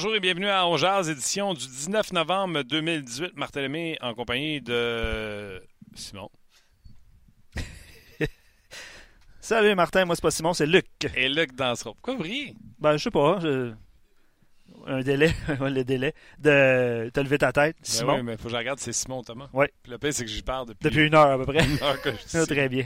[0.00, 3.36] Bonjour et bienvenue à Ongeaz, édition du 19 novembre 2018.
[3.36, 5.60] Martin Lemay en compagnie de
[5.96, 6.30] Simon.
[9.40, 10.86] Salut Martin, moi c'est pas Simon, c'est Luc.
[11.16, 11.94] Et Luc Dansereau.
[11.94, 12.54] Pourquoi vous riez?
[12.78, 13.40] Ben, je sais pas.
[13.40, 13.72] je-
[14.86, 18.14] Un délai, le délai de te lever ta tête, Ben Simon.
[18.18, 19.48] oui, mais faut que je regarde, c'est Simon Thomas.
[19.52, 19.72] Ouais.
[19.82, 21.64] Puis le pire, c'est que j'y parle depuis, Depuis une heure à peu près.
[21.66, 22.44] une heure que je.
[22.46, 22.84] Très bien.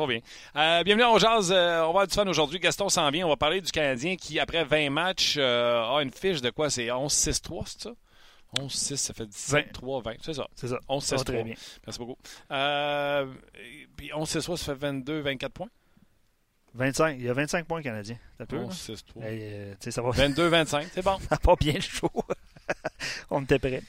[0.00, 0.20] Va bien.
[0.56, 1.50] Euh, bienvenue à Ongeaz.
[1.50, 2.58] Euh, on va avoir du fun aujourd'hui.
[2.58, 3.24] Gaston s'en vient.
[3.24, 6.68] On va parler du Canadien qui, après 20 matchs, euh, a une fiche de quoi?
[6.68, 7.92] C'est 11-6-3, c'est ça?
[8.58, 10.16] 11-6, ça fait 17-3-20.
[10.20, 10.46] C'est ça.
[10.54, 10.78] C'est ça.
[10.88, 11.44] 11 Ça va 16 très 3.
[11.44, 11.54] bien.
[11.86, 12.16] Merci beaucoup.
[13.96, 15.68] Puis 11 16 3 ça fait 22 24 points?
[16.74, 17.16] 25.
[17.18, 18.18] Il y a 25 points canadiens.
[18.36, 18.72] T'as peu, 11 hein?
[18.74, 19.22] 16 3.
[19.24, 21.18] Hey, euh, tu sais, ça va, 22 25, c'est bon.
[21.20, 22.10] ça va pas bien chaud.
[23.30, 23.82] On était prêts.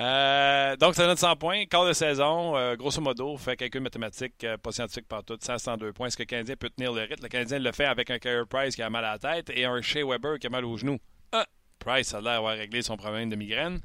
[0.00, 1.66] Euh, donc, ça donne 100 points.
[1.66, 5.92] Quart de saison, euh, grosso modo, fait calcul mathématique, euh, pas scientifique par tout, 102
[5.92, 6.06] points.
[6.06, 7.22] Est-ce que le Canadien peut tenir le rythme?
[7.22, 9.64] Le Canadien le fait avec un Carey Price qui a mal à la tête et
[9.64, 10.98] un Shea Weber qui a mal au genou.
[11.32, 11.46] Ah,
[11.78, 13.80] Price a l'air d'avoir réglé son problème de migraine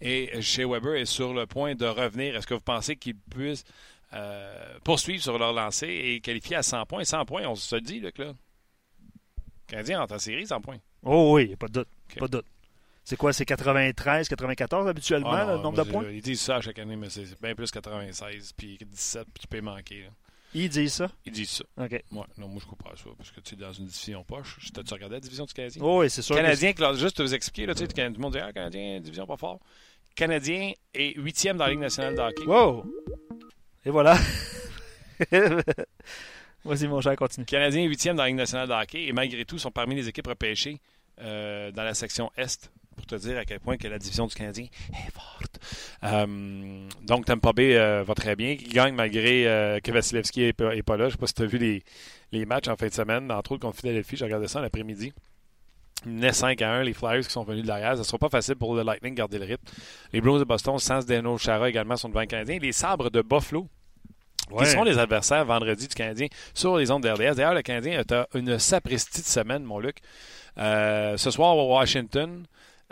[0.00, 2.36] et Shea Weber est sur le point de revenir.
[2.36, 3.64] Est-ce que vous pensez qu'il puisse
[4.12, 7.04] euh, poursuivre sur leur lancée et qualifier à 100 points?
[7.04, 8.26] 100 points, on se dit, Luc, là.
[8.26, 8.32] Le
[9.68, 10.78] Canadien rentre en série, 100 points.
[11.04, 11.88] Oh oui, pas de doute.
[12.18, 12.46] Pas de doute.
[13.04, 16.04] C'est quoi, c'est 93, 94 habituellement, Ah non, le nombre moi, de points?
[16.10, 19.48] Ils disent ça à chaque année, mais c'est bien plus 96 puis 17 puis tu
[19.48, 20.02] peux manquer.
[20.02, 20.10] là.
[20.54, 21.10] Ils disent ça?
[21.24, 21.64] Ils disent ça.
[21.78, 21.90] OK.
[21.90, 22.02] Ouais,
[22.36, 24.56] non, moi je comprends pas ça parce que tu es dans une division poche.
[24.60, 25.82] Je t'as-tu regardé la division du Canadien?
[25.84, 26.36] Oh oui, c'est sûr.
[26.36, 29.00] Canadien, que juste te vous expliquer, là, tu sais, tout le monde dit Ah, Canadien,
[29.00, 29.58] division pas fort.
[30.14, 32.44] Canadien est huitième dans la Ligue nationale de hockey.
[32.44, 32.84] Wow!
[33.84, 34.18] Et voilà.
[36.64, 37.46] Vas-y, mon cher, continue.
[37.46, 40.06] Canadien est huitième dans la Ligue nationale de hockey et malgré tout, sont parmi les
[40.08, 40.80] équipes repêchées
[41.20, 44.34] euh, dans la section Est pour te dire à quel point que la division du
[44.34, 45.58] Canadien est forte.
[46.04, 48.56] Euh, donc, Tampa Bay euh, va très bien.
[48.58, 51.04] Il gagne malgré euh, que Vasilevski n'est pas, là.
[51.04, 51.82] Je ne sais pas si tu as vu les,
[52.32, 54.16] les matchs en fin de semaine, entre autres contre Philadelphie.
[54.16, 55.12] J'ai regardé ça l'après-midi.
[56.04, 57.92] Ils menaient 5 à 1, les Flyers qui sont venus de l'arrière.
[57.92, 59.64] Ça ne sera pas facile pour le Lightning de garder le rythme.
[60.12, 62.58] Les Blues de Boston, sans Dano Chara également, sont devant le Canadien.
[62.60, 63.68] Les Sabres de Buffalo,
[64.58, 67.36] qui seront les adversaires vendredi du Canadien sur les ondes d'RDS.
[67.36, 69.98] D'ailleurs, le Canadien a une sapristi de semaine, mon Luc.
[70.58, 72.44] Euh, ce soir, au Washington,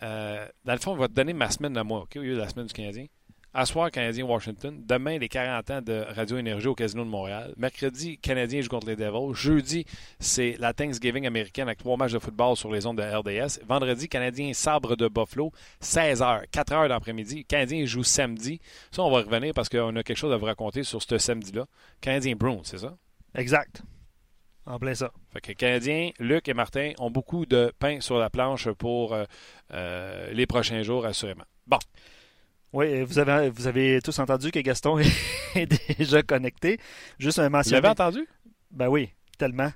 [0.02, 2.34] euh, dans le fond, on va te donner ma semaine à moi, OK, au lieu
[2.34, 3.06] de la semaine du Canadien.
[3.52, 4.84] À soir, Canadien-Washington.
[4.86, 7.52] Demain, les 40 ans de Radio Énergie au Casino de Montréal.
[7.56, 9.34] Mercredi, Canadien joue contre les Devils.
[9.34, 9.86] Jeudi,
[10.20, 13.60] c'est la Thanksgiving américaine avec trois matchs de football sur les ondes de RDS.
[13.66, 15.50] Vendredi, Canadien Sabre de Buffalo,
[15.82, 17.44] 16h, 4h d'après-midi.
[17.44, 18.60] Canadien joue samedi.
[18.92, 21.66] Ça, on va revenir parce qu'on a quelque chose à vous raconter sur ce samedi-là.
[22.00, 22.96] Canadien Bruins, c'est ça?
[23.34, 23.82] Exact.
[24.70, 25.10] En plein ça.
[25.32, 29.24] Fait que Canadiens, Luc et Martin ont beaucoup de pain sur la planche pour euh,
[29.74, 31.42] euh, les prochains jours, assurément.
[31.66, 31.78] Bon,
[32.72, 34.98] Oui, vous avez, vous avez tous entendu que Gaston
[35.56, 36.78] est déjà connecté.
[37.18, 37.74] Juste un vous mention.
[37.74, 38.28] l'avez entendu?
[38.70, 39.72] Ben oui, tellement.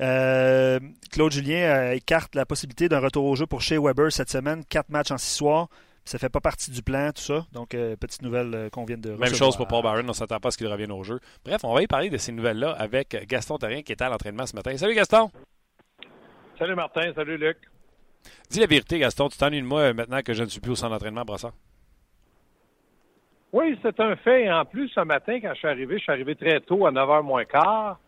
[0.00, 0.80] Euh,
[1.12, 4.64] Claude Julien écarte la possibilité d'un retour au jeu pour Shea Weber cette semaine.
[4.64, 5.68] Quatre matchs en six soirs.
[6.06, 7.46] Ça fait pas partie du plan, tout ça.
[7.52, 9.38] Donc, euh, petite nouvelle euh, qu'on vient de Même recevoir.
[9.38, 11.18] chose pour Paul Byron, on ne s'attend pas à ce qu'il revienne au jeu.
[11.46, 14.44] Bref, on va y parler de ces nouvelles-là avec Gaston Terrien qui était à l'entraînement
[14.46, 14.76] ce matin.
[14.76, 15.30] Salut Gaston!
[16.58, 17.56] Salut Martin, salut Luc.
[18.50, 20.72] Dis la vérité, Gaston, tu t'ennuies de moi euh, maintenant que je ne suis plus
[20.72, 21.52] au centre d'entraînement, Brassard?
[23.52, 24.50] Oui, c'est un fait.
[24.50, 27.22] En plus, ce matin, quand je suis arrivé, je suis arrivé très tôt, à 9h
[27.22, 27.98] moins quart.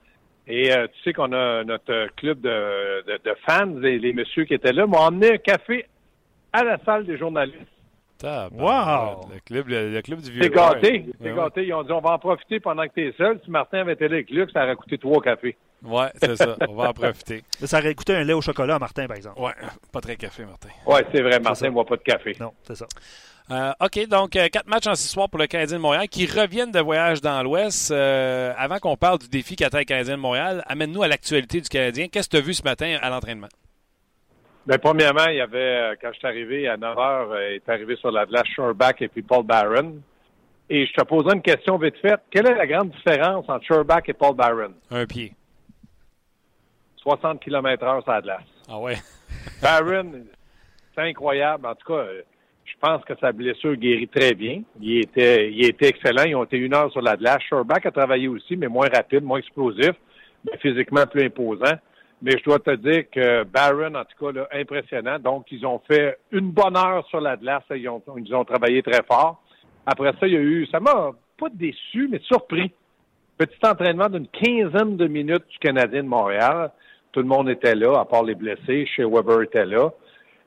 [0.47, 4.45] Et euh, tu sais qu'on a notre club de, de, de fans, et les messieurs
[4.45, 5.87] qui étaient là, m'ont emmené un café
[6.53, 7.57] à la salle des journalistes.
[8.23, 9.29] Wow!
[9.33, 10.43] Le club, le, le club du vieux.
[10.43, 11.37] T'es gâté, t'es ouais.
[11.37, 11.67] gâté.
[11.67, 13.41] Ils ont dit, on va en profiter pendant que t'es seul.
[13.45, 15.57] Si Martin avait été là avec Luc, ça aurait coûté trois cafés.
[15.85, 16.57] Ouais, c'est ça.
[16.69, 17.45] On va en profiter.
[17.63, 19.41] Ça aurait coûté un lait au chocolat à Martin, par exemple.
[19.41, 19.53] Ouais,
[19.93, 20.71] pas très café, Martin.
[20.87, 21.39] Ouais, c'est vrai.
[21.41, 22.37] Martin, moi pas de café.
[22.41, 22.87] Non, c'est ça.
[23.51, 26.27] Euh, OK, donc euh, quatre matchs en six soirs pour le Canadien de Montréal qui
[26.27, 27.93] reviennent de voyage dans l'Ouest.
[27.93, 31.69] Euh, avant qu'on parle du défi qu'attend le Canadien de Montréal, amène-nous à l'actualité du
[31.69, 32.09] Canadien.
[32.09, 33.47] Qu'est-ce que tu as vu ce matin à l'entraînement?
[34.67, 37.69] Ben, premièrement, il y avait, euh, quand je suis arrivé à 9 h, euh, est
[37.69, 40.03] arrivé sur la glace Sherback et puis Paul Barron.
[40.69, 42.21] Et je te poserai une question vite faite.
[42.33, 44.75] Quelle est la grande différence entre Sherback et Paul Barron?
[44.91, 45.33] Un pied.
[46.97, 48.43] 60 km heure sur la glace.
[48.69, 48.97] Ah ouais?
[49.63, 50.25] Barron,
[50.97, 51.65] c'est incroyable.
[51.65, 52.23] En tout cas, euh,
[52.65, 54.63] je pense que sa blessure guérit très bien.
[54.81, 56.25] Il était, il était excellent.
[56.25, 57.43] Ils ont été une heure sur la glace.
[57.49, 59.93] Sherback a travaillé aussi, mais moins rapide, moins explosif,
[60.45, 61.77] mais physiquement plus imposant.
[62.23, 65.19] Mais je dois te dire que Barron, en tout cas, là, impressionnant.
[65.19, 67.65] Donc, ils ont fait une bonne heure sur la glace.
[67.71, 69.43] Ils ont, ils ont travaillé très fort.
[69.85, 72.73] Après ça, il y a eu, ça m'a pas déçu, mais surpris.
[73.37, 76.71] Petit entraînement d'une quinzaine de minutes du Canadien de Montréal.
[77.13, 78.87] Tout le monde était là, à part les blessés.
[78.87, 79.91] Chez Weber était là.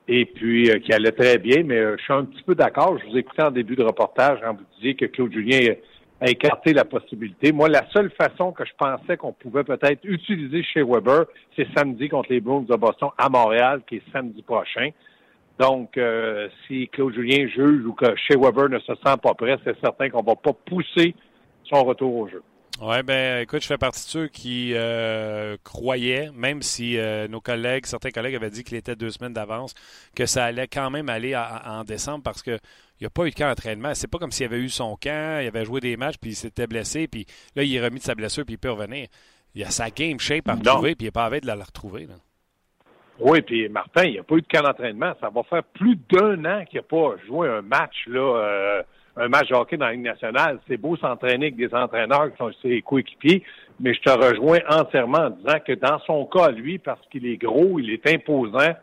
[0.08, 2.98] Et puis, euh, qui allait très bien, mais euh, je suis un petit peu d'accord.
[2.98, 5.74] Je vous écoutais en début de reportage quand vous disiez que Claude Julien
[6.20, 7.50] a écarté la possibilité.
[7.52, 11.24] Moi, la seule façon que je pensais qu'on pouvait peut-être utiliser chez Weber,
[11.56, 14.90] c'est samedi contre les Bruins de Boston à Montréal, qui est samedi prochain.
[15.58, 19.56] Donc, euh, si Claude Julien juge ou que Shea Weber ne se sent pas prêt,
[19.64, 21.14] c'est certain qu'on va pas pousser
[21.64, 22.42] son retour au jeu.
[22.82, 27.40] Oui, ben écoute, je fais partie de ceux qui euh, croyaient, même si euh, nos
[27.40, 29.74] collègues, certains collègues avaient dit qu'il était deux semaines d'avance,
[30.16, 32.58] que ça allait quand même aller en décembre parce que
[33.00, 33.94] il n'y a pas eu de camp d'entraînement.
[33.94, 36.34] C'est pas comme s'il avait eu son camp, il avait joué des matchs, puis il
[36.34, 39.08] s'était blessé, puis là, il est remis de sa blessure, puis il peut revenir.
[39.54, 42.06] Il a sa game shape à retrouver, puis il n'est pas avec de la retrouver.
[42.06, 42.14] Là.
[43.18, 45.12] Oui, puis Martin, il n'y a pas eu de camp d'entraînement.
[45.20, 48.82] Ça va faire plus d'un an qu'il n'a pas joué un match, là, euh,
[49.16, 50.58] un match de hockey dans la Ligue nationale.
[50.68, 53.42] C'est beau s'entraîner avec des entraîneurs qui sont ses coéquipiers,
[53.80, 57.36] mais je te rejoins entièrement en disant que dans son cas, lui, parce qu'il est
[57.36, 58.74] gros, il est imposant,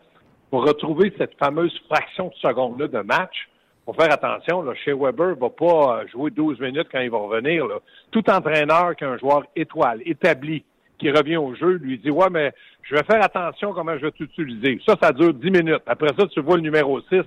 [0.50, 3.48] pour retrouver cette fameuse fraction de seconde-là de match,
[3.86, 4.62] faut faire attention.
[4.62, 7.66] Là, chez Weber va pas jouer 12 minutes quand il va revenir.
[7.66, 7.76] Là.
[8.12, 10.64] Tout entraîneur qui a un joueur étoile, établi,
[10.98, 12.52] qui revient au jeu, lui dit Ouais, mais
[12.84, 14.80] je vais faire attention comment je vais t'utiliser.
[14.86, 15.84] Ça, ça dure 10 minutes.
[15.86, 17.22] Après ça, tu vois le numéro 6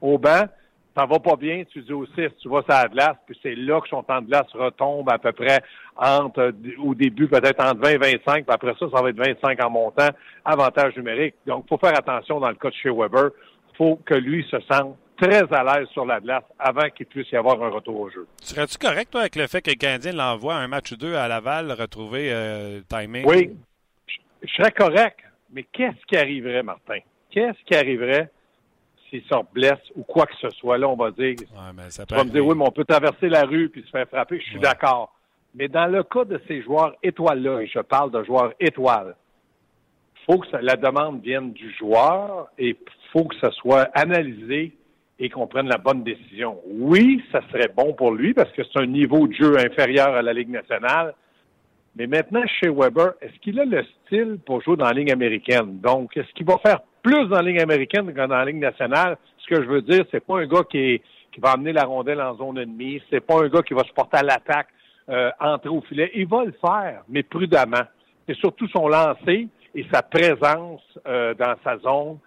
[0.00, 0.44] au banc.
[0.96, 3.56] Ça va pas bien, tu dis au 6, tu vois ça à glace, puis c'est
[3.56, 5.60] là que son temps de glace retombe à peu près
[5.96, 9.64] entre, au début, peut-être entre 20 et 25, puis après ça, ça va être 25
[9.64, 10.08] en montant,
[10.44, 11.34] avantage numérique.
[11.46, 13.30] Donc, faut faire attention dans le cas de chez Weber.
[13.76, 17.36] faut que lui se sente très à l'aise sur la glace avant qu'il puisse y
[17.36, 18.26] avoir un retour au jeu.
[18.40, 21.28] Serais-tu correct, toi, avec le fait que le Canadien l'envoie un match ou deux à
[21.28, 23.24] Laval, retrouver euh, timing?
[23.26, 23.50] Oui,
[24.42, 25.18] je serais correct,
[25.52, 26.98] mais qu'est-ce qui arriverait, Martin?
[27.30, 28.30] Qu'est-ce qui arriverait
[29.14, 30.78] s'il se blesse ou quoi que ce soit?
[30.78, 32.84] Là, on va dire, ouais, mais ça tu vas me dire, oui, mais on peut
[32.84, 34.40] traverser la rue puis se faire frapper.
[34.40, 35.14] Je suis d'accord.
[35.54, 39.14] Mais dans le cas de ces joueurs étoiles-là, et je parle de joueurs étoiles,
[40.26, 42.76] faut que la demande vienne du joueur et
[43.12, 44.72] faut que ça soit analysé
[45.20, 46.58] et qu'on prenne la bonne décision.
[46.66, 50.22] Oui, ça serait bon pour lui parce que c'est un niveau de jeu inférieur à
[50.22, 51.14] la Ligue nationale.
[51.94, 55.78] Mais maintenant, chez Weber, est-ce qu'il a le style pour jouer dans la Ligue américaine?
[55.78, 59.16] Donc, est-ce qu'il va faire plus dans la Ligue américaine que dans la nationale?
[59.38, 62.20] Ce que je veux dire, c'est pas un gars qui, qui va amener la rondelle
[62.20, 63.00] en zone ennemie.
[63.10, 64.68] C'est pas un gars qui va se porter à l'attaque,
[65.10, 66.10] euh, entrer au filet.
[66.14, 67.84] Il va le faire, mais prudemment.
[68.26, 72.18] C'est surtout son lancer et sa présence euh, dans sa zone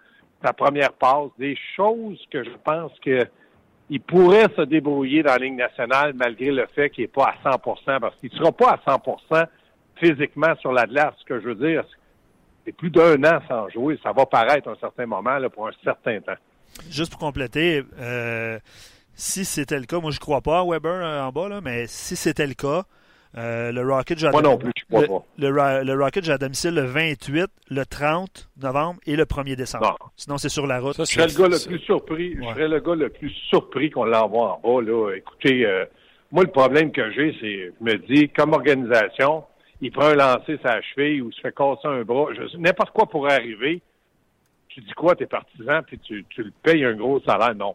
[0.44, 3.26] sa première passe, des choses que je pense que
[3.90, 7.56] il pourrait se débrouiller dans la Ligue nationale malgré le fait qu'il n'est pas à
[7.56, 9.46] 100% parce qu'il ne sera pas à 100%
[9.96, 11.14] physiquement sur la glace.
[11.20, 11.84] Ce que je veux dire,
[12.68, 13.98] c'est plus d'un an sans jouer.
[14.02, 16.36] Ça va paraître un certain moment là, pour un certain temps.
[16.90, 18.58] Juste pour compléter, euh,
[19.14, 21.86] si c'était le cas, moi je crois pas à Weber euh, en bas, là, mais
[21.86, 22.82] si c'était le cas,
[23.36, 24.30] euh, le Rocket joue à,
[26.38, 29.96] domicile le 28, le 30 novembre et le 1er décembre.
[30.16, 30.96] Sinon, c'est sur la route.
[30.98, 32.36] je serais le gars le plus surpris.
[32.36, 34.82] Je serais le gars le plus surpris qu'on l'envoie en bas.
[34.82, 35.16] Là.
[35.16, 35.84] Écoutez, euh,
[36.32, 39.44] moi, le problème que j'ai, c'est, je me dis, comme organisation,
[39.80, 42.28] il prend un lancer sa cheville ou se fait casser un bras.
[42.58, 43.80] N'importe quoi pourrait arriver.
[44.68, 47.54] Tu dis quoi, tes partisans, puis tu, tu le payes un gros salaire?
[47.54, 47.74] Non.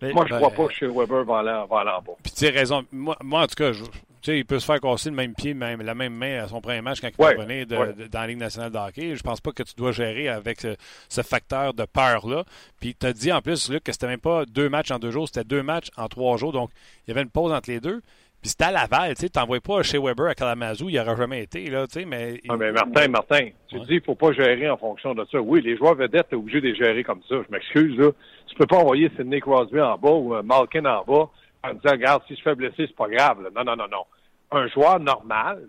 [0.00, 2.12] moi, je ne crois ben, pas que chez Weber va aller, en bas.
[2.22, 2.84] Puis tu as raison.
[2.92, 3.84] Moi, moi, en tout cas, je,
[4.22, 6.48] tu sais, il peut se faire casser le même pied, même, la même main à
[6.48, 9.16] son premier match quand il va revenir dans la Ligue nationale de hockey.
[9.16, 12.44] Je pense pas que tu dois gérer avec ce, facteur de peur-là.
[12.80, 15.10] Puis tu as dit en plus, Luc, que c'était même pas deux matchs en deux
[15.10, 16.52] jours, c'était deux matchs en trois jours.
[16.52, 16.70] Donc,
[17.06, 18.02] il y avait une pause entre les deux.
[18.40, 21.42] Puis c'était à Laval, tu sais, t'envoies pas chez Weber à Kalamazoo, il aurait jamais
[21.42, 22.40] été, là, tu sais, mais...
[22.48, 25.38] Ah, mais Martin, Martin, tu dis, il faut pas gérer en fonction de ça.
[25.40, 27.36] Oui, les joueurs vedettes, t'es obligé de les gérer comme ça.
[27.46, 28.10] Je m'excuse, là.
[28.46, 31.28] Tu peux pas envoyer Sidney Crosby en bas ou Malkin en bas
[31.62, 33.50] en disant, regarde, si je fais blesser, c'est pas grave, là.
[33.54, 34.04] Non, non, non, non
[34.52, 35.62] un joueur normal,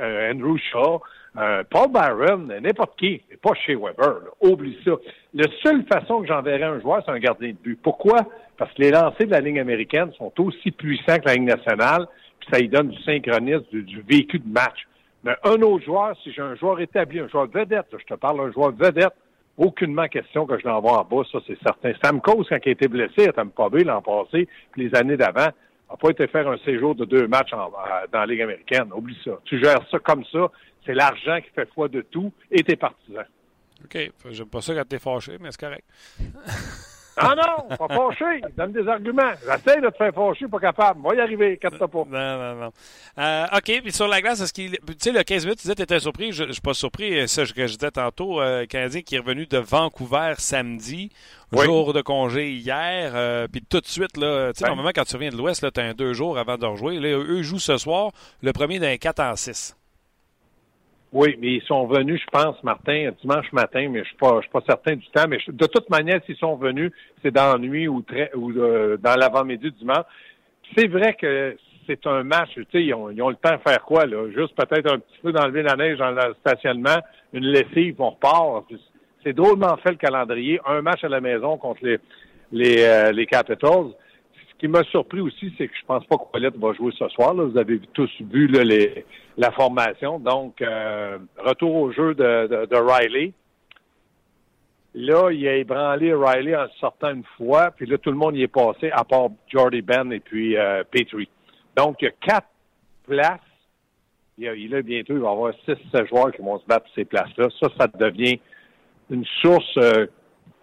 [0.00, 1.00] un, Andrew Shaw,
[1.36, 4.22] un Paul Byron, n'importe qui, mais pas chez Weber.
[4.40, 4.92] Oublie ça.
[5.34, 7.78] La seule façon que j'enverrais un joueur, c'est un gardien de but.
[7.82, 8.26] Pourquoi?
[8.56, 12.06] Parce que les lancers de la ligne américaine sont aussi puissants que la ligne nationale,
[12.40, 14.86] puis ça y donne du synchronisme, du, vécu de match.
[15.24, 18.38] Mais un autre joueur, si j'ai un joueur établi, un joueur vedette, je te parle
[18.38, 19.14] d'un joueur vedette,
[19.58, 21.92] aucunement question que je l'envoie en bas, ça c'est certain.
[22.02, 25.48] Sam Coase, quand il a été blessé à Tampa l'an passé, puis les années d'avant,
[25.90, 28.92] n'a pas été faire un séjour de deux matchs dans la Ligue américaine.
[28.94, 29.38] Oublie ça.
[29.44, 30.50] Tu gères ça comme ça.
[30.86, 33.26] C'est l'argent qui fait foi de tout et tes partisans.
[33.84, 34.10] OK.
[34.30, 35.84] J'aime pas ça quand t'es fâché, mais c'est correct.
[37.18, 38.42] Ah non, pas fâché.
[38.56, 39.32] Donne des arguments.
[39.40, 41.00] J'essaie de te faire fâcher, pas capable.
[41.02, 42.04] Va y arriver, quatre pas.
[42.10, 42.72] Non, non, non.
[43.18, 44.72] Euh, OK, puis sur la glace, est-ce qu'il.
[44.72, 46.32] Tu sais, le 15 minutes, tu disais que tu étais surpris.
[46.32, 47.26] Je ne suis pas surpris.
[47.26, 51.10] Ça, que je disais tantôt, euh, Canadien qui est revenu de Vancouver samedi,
[51.52, 53.12] jour de congé hier.
[53.14, 55.80] Euh, puis tout de suite, là, tu sais, normalement, quand tu reviens de l'Ouest, tu
[55.80, 57.00] as un deux jours avant de rejouer.
[57.00, 58.10] Là, eux jouent ce soir,
[58.42, 59.75] le premier d'un 4 en 6.
[61.18, 64.42] Oui, mais ils sont venus, je pense, Martin, dimanche matin, mais je suis pas, je
[64.42, 65.24] suis pas certain du temps.
[65.26, 66.92] Mais de toute manière, s'ils sont venus,
[67.22, 70.04] c'est dans la nuit ou très, ou euh, dans l'avant-midi du dimanche.
[70.76, 71.56] C'est vrai que
[71.86, 74.28] c'est un match, tu sais, ils ont, ils ont, le temps de faire quoi, là?
[74.28, 76.98] Juste peut-être un petit peu d'enlever la neige dans le stationnement,
[77.32, 78.66] une lessive, on repart.
[79.24, 80.60] c'est drôlement fait le calendrier.
[80.66, 81.98] Un match à la maison contre les,
[82.52, 83.94] les, euh, les Capitals.
[84.56, 87.34] Ce qui m'a surpris aussi, c'est que je pense pas qu'Ouellette va jouer ce soir.
[87.34, 87.44] Là.
[87.44, 89.04] Vous avez tous vu là, les,
[89.36, 90.18] la formation.
[90.18, 93.34] Donc, euh, retour au jeu de, de, de, Riley.
[94.94, 98.44] Là, il a ébranlé Riley en sortant une fois, puis là, tout le monde y
[98.44, 101.28] est passé, à part Jordy Ben et puis euh, Petrie.
[101.76, 102.48] Donc, il y a quatre
[103.06, 103.40] places.
[104.38, 105.76] Il, y a, il a bientôt, il va y avoir six,
[106.08, 107.48] joueurs qui vont se battre pour ces places-là.
[107.60, 108.40] Ça, ça devient
[109.10, 110.06] une source, euh,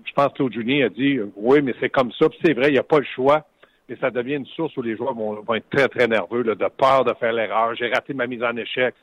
[0.03, 2.69] je pense que Claude Junier a dit, oui, mais c'est comme ça, puis c'est vrai,
[2.69, 3.45] il n'y a pas le choix,
[3.89, 6.67] mais ça devient une source où les joueurs vont, être très, très nerveux, là, de
[6.67, 7.75] peur de faire l'erreur.
[7.75, 8.95] J'ai raté ma mise en échec.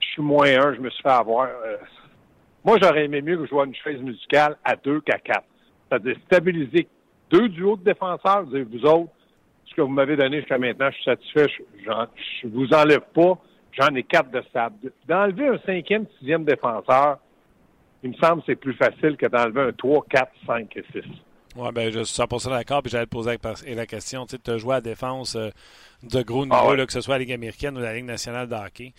[0.00, 1.48] Je suis moins un, je me suis fait avoir.
[1.48, 1.76] Euh,
[2.64, 5.46] moi, j'aurais aimé mieux que je joue une chaise musicale à deux qu'à quatre.
[5.88, 6.86] C'est-à-dire stabiliser
[7.30, 9.12] deux duos de défenseurs, vous, vous autres,
[9.66, 11.46] ce que vous m'avez donné jusqu'à maintenant, je suis satisfait,
[11.84, 13.38] je, ne vous enlève pas,
[13.72, 14.92] j'en ai quatre de stable.
[15.08, 17.18] D'enlever un cinquième, sixième défenseur,
[18.02, 21.02] il me semble que c'est plus facile que d'enlever un 3, 4, 5 et 6.
[21.56, 22.82] Oui, ben, je suis 100% d'accord.
[22.82, 23.38] Puis j'allais te poser
[23.74, 24.26] la question.
[24.26, 25.50] Tu as joué à la défense euh,
[26.02, 28.48] de gros niveau, ah là, que ce soit la Ligue américaine ou la Ligue nationale
[28.48, 28.92] de hockey.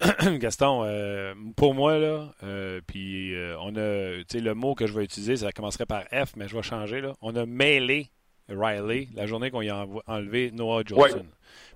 [0.38, 4.92] Gaston, euh, pour moi, là, euh, puis on a, tu sais, le mot que je
[4.92, 7.14] vais utiliser, ça commencerait par F, mais je vais changer, là.
[7.22, 8.10] On a mêlé
[8.48, 11.26] Riley la journée qu'on y a enlevé Noah Jolson.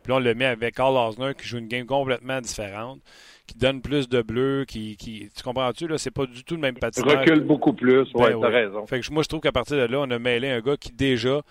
[0.02, 3.00] Puis là, on le met avec Carl Osner qui joue une game complètement différente
[3.50, 6.60] qui donne plus de bleu, qui, qui tu comprends-tu là, c'est pas du tout le
[6.60, 7.18] même patinage.
[7.18, 8.86] Recule beaucoup plus, ouais, ben t'as raison.
[8.86, 10.92] Fait que moi je trouve qu'à partir de là, on a mêlé un gars qui
[10.92, 11.42] déjà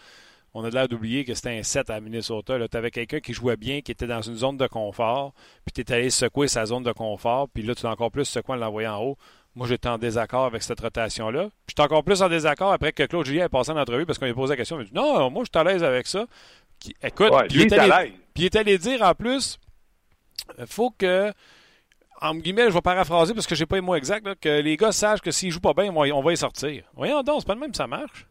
[0.54, 2.58] on a l'air d'oublier que c'était un 7 à Minnesota.
[2.68, 5.34] Tu avais quelqu'un qui jouait bien, qui était dans une zone de confort,
[5.66, 8.26] puis tu es allé secouer sa zone de confort, puis là, tu l'as encore plus
[8.26, 9.18] secoué en l'envoyant en haut.
[9.56, 11.50] Moi, j'étais en désaccord avec cette rotation-là.
[11.68, 14.26] J'étais encore plus en désaccord après que Claude Julien ait passé en entrevue parce qu'on
[14.26, 14.78] lui a posé la question.
[14.78, 16.26] Il m'a dit Non, moi, je suis à l'aise avec ça.
[17.04, 19.60] écoute, puis, il allé, puis il est allé dire en plus
[20.58, 21.32] il faut que
[22.22, 24.92] en guillemets, je vais paraphraser parce que j'ai pas les mots exacts, que les gars
[24.92, 26.84] sachent que s'ils jouent pas bien, on va y sortir.
[26.96, 28.26] Voyons donc, c'est pas le même, ça marche.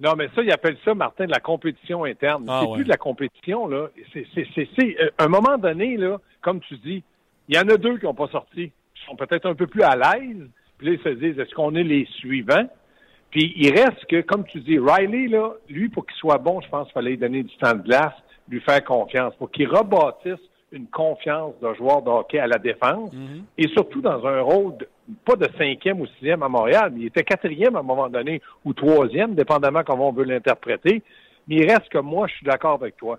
[0.00, 2.46] Non, mais ça, ils appellent ça, Martin, de la compétition interne.
[2.48, 3.88] Ah, c'est plus de la compétition, là.
[4.14, 7.02] C'est, euh, un moment donné, là, comme tu dis,
[7.48, 8.72] il y en a deux qui n'ont pas sorti.
[8.72, 10.48] Ils sont peut-être un peu plus à l'aise.
[10.78, 12.66] Puis là, ils se disent, est-ce qu'on est les suivants?
[13.30, 16.68] Puis il reste que, comme tu dis, Riley, là, lui, pour qu'il soit bon, je
[16.70, 18.14] pense qu'il fallait lui donner du temps de glace,
[18.48, 20.40] lui faire confiance, pour qu'il rebâtisse
[20.72, 23.44] une confiance d'un joueur de hockey à la défense mhm.
[23.58, 24.74] et surtout dans un rôle
[25.24, 28.40] pas de cinquième ou sixième à Montréal, mais il était quatrième à un moment donné
[28.64, 31.02] ou troisième, dépendamment comment on veut l'interpréter.
[31.48, 33.18] Mais il reste que moi, je suis d'accord avec toi.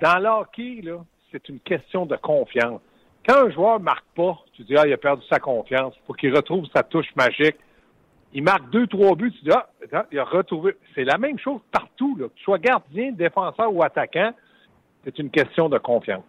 [0.00, 0.98] Dans le hockey, là,
[1.32, 2.80] c'est une question de confiance.
[3.26, 6.34] Quand un joueur marque pas, tu dis, ah, il a perdu sa confiance, pour qu'il
[6.34, 7.56] retrouve sa touche magique.
[8.34, 10.74] Il marque deux, trois buts, tu dis, ah, il a retrouvé.
[10.94, 12.26] C'est la même chose partout, là.
[12.26, 14.32] que tu sois gardien, défenseur ou attaquant,
[15.04, 16.24] c'est une question de confiance.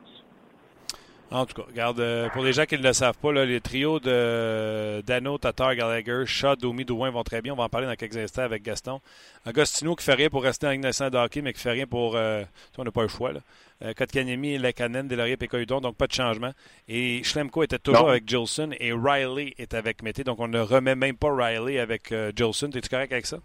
[1.32, 4.00] En tout cas, regarde, euh, pour les gens qui ne le savent pas, les trios
[4.00, 7.54] de Dano, Tatar, Gallagher, Shaw, Domi, Douin vont très bien.
[7.54, 9.02] On va en parler dans quelques instants avec Gaston.
[9.44, 11.88] Agostino qui fait rien pour rester en Ligue nationale de hockey, mais qui fait rien
[11.88, 12.16] pour.
[12.16, 12.44] Euh,
[12.78, 13.34] on n'a pas le choix.
[13.34, 13.40] Là.
[13.82, 16.52] Euh, Kotkanemi, Lekanen, Delaurier, Pécoïdon, donc pas de changement.
[16.88, 20.24] Et Schlemko était toujours avec Jolson et Riley est avec Mété.
[20.24, 22.70] Donc on ne remet même pas Riley avec euh, Jolson.
[22.70, 23.40] Es-tu correct avec ça?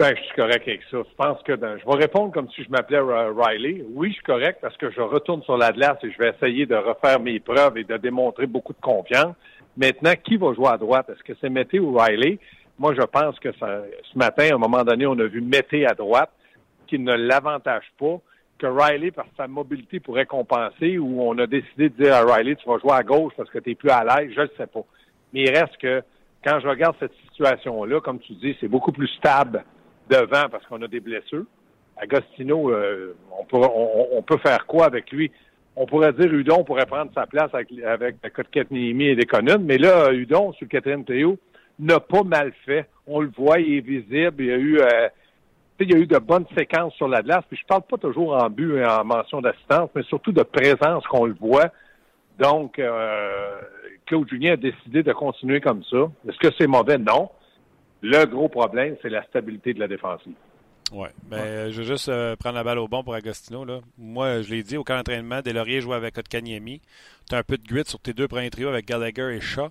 [0.00, 0.96] Ben, je suis correct avec ça.
[0.96, 3.84] Je pense que je vais répondre comme si je m'appelais Riley.
[3.92, 6.74] Oui, je suis correct parce que je retourne sur la et je vais essayer de
[6.74, 9.36] refaire mes preuves et de démontrer beaucoup de confiance.
[9.76, 11.10] Maintenant, qui va jouer à droite?
[11.10, 12.38] Est-ce que c'est Mété ou Riley?
[12.78, 15.86] Moi, je pense que ça, ce matin, à un moment donné, on a vu Mété
[15.86, 16.30] à droite,
[16.86, 18.18] qui ne l'avantage pas,
[18.58, 22.56] que Riley, par sa mobilité, pourrait compenser, ou on a décidé de dire à Riley,
[22.56, 24.66] tu vas jouer à gauche parce que tu es plus à l'aise, je ne sais
[24.66, 24.84] pas.
[25.34, 26.02] Mais il reste que,
[26.42, 29.62] quand je regarde cette situation-là, comme tu dis, c'est beaucoup plus stable
[30.10, 31.44] devant parce qu'on a des blessures.
[31.96, 35.30] Agostino, euh, on, peut, on, peut faire quoi avec lui?
[35.76, 40.12] On pourrait dire Udon pourrait prendre sa place avec, avec Kotketnimi et Deconin, mais là,
[40.12, 41.04] Udon, sur le quatrième
[41.78, 42.86] n'a pas mal fait.
[43.06, 44.42] On le voit, il est visible.
[44.42, 45.08] Il y a eu, euh,
[45.80, 47.44] il y a eu de bonnes séquences sur la glace.
[47.48, 51.06] Puis je parle pas toujours en but et en mention d'assistance, mais surtout de présence
[51.06, 51.68] qu'on le voit.
[52.38, 53.60] Donc, euh,
[54.06, 56.10] Claude Julien a décidé de continuer comme ça.
[56.28, 56.98] Est-ce que c'est mauvais?
[56.98, 57.30] Non.
[58.02, 60.34] Le gros problème, c'est la stabilité de la défensive.
[60.92, 61.08] Oui.
[61.24, 63.64] Ben, euh, je veux juste euh, prendre la balle au bon pour Agostino.
[63.64, 63.80] Là.
[63.96, 66.80] Moi, je l'ai dit, au camp d'entraînement, Delaurier joue avec Kotkaniemi.
[67.28, 69.68] Tu as un peu de grit sur tes deux premiers trios avec Gallagher et Shaw.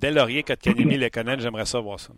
[0.00, 2.12] Delaurier, Kotkaniemi, Lekonen, j'aimerais ça voir ça.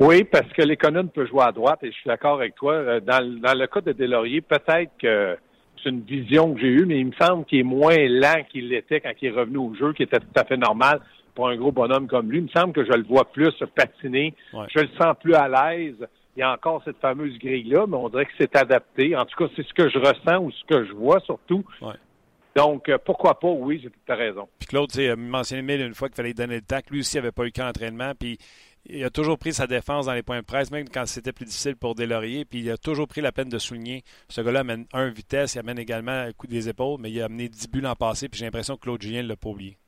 [0.00, 2.74] Oui, parce que Lekonen peut jouer à droite et je suis d'accord avec toi.
[2.74, 5.38] Euh, dans, dans le cas de Delaurier, peut-être que
[5.82, 8.68] c'est une vision que j'ai eue, mais il me semble qu'il est moins lent qu'il
[8.68, 11.00] l'était quand il est revenu au jeu, qui était tout à fait normal
[11.38, 12.38] pour un gros bonhomme comme lui.
[12.38, 14.34] Il me semble que je le vois plus patiner.
[14.74, 15.94] Je le sens plus à l'aise.
[16.36, 19.14] Il y a encore cette fameuse grille-là, mais on dirait que c'est adapté.
[19.14, 21.64] En tout cas, c'est ce que je ressens ou ce que je vois surtout.
[22.56, 24.48] Donc, euh, pourquoi pas, oui, tu as raison.
[24.58, 27.14] Puis Claude, tu sais, mentionné mille une fois qu'il fallait donner le temps, lui aussi
[27.14, 28.36] n'avait pas eu qu'un entraînement, puis
[28.86, 31.44] il a toujours pris sa défense dans les points de presse, même quand c'était plus
[31.44, 34.02] difficile pour Delaurier, puis il a toujours pris la peine de souligner.
[34.28, 37.26] Ce gars-là amène un vitesse, il amène également un coup des épaules, mais il a
[37.26, 39.78] amené 10 buts l'an passé, puis j'ai l'impression que Claude Julien ne l'a pas oublié.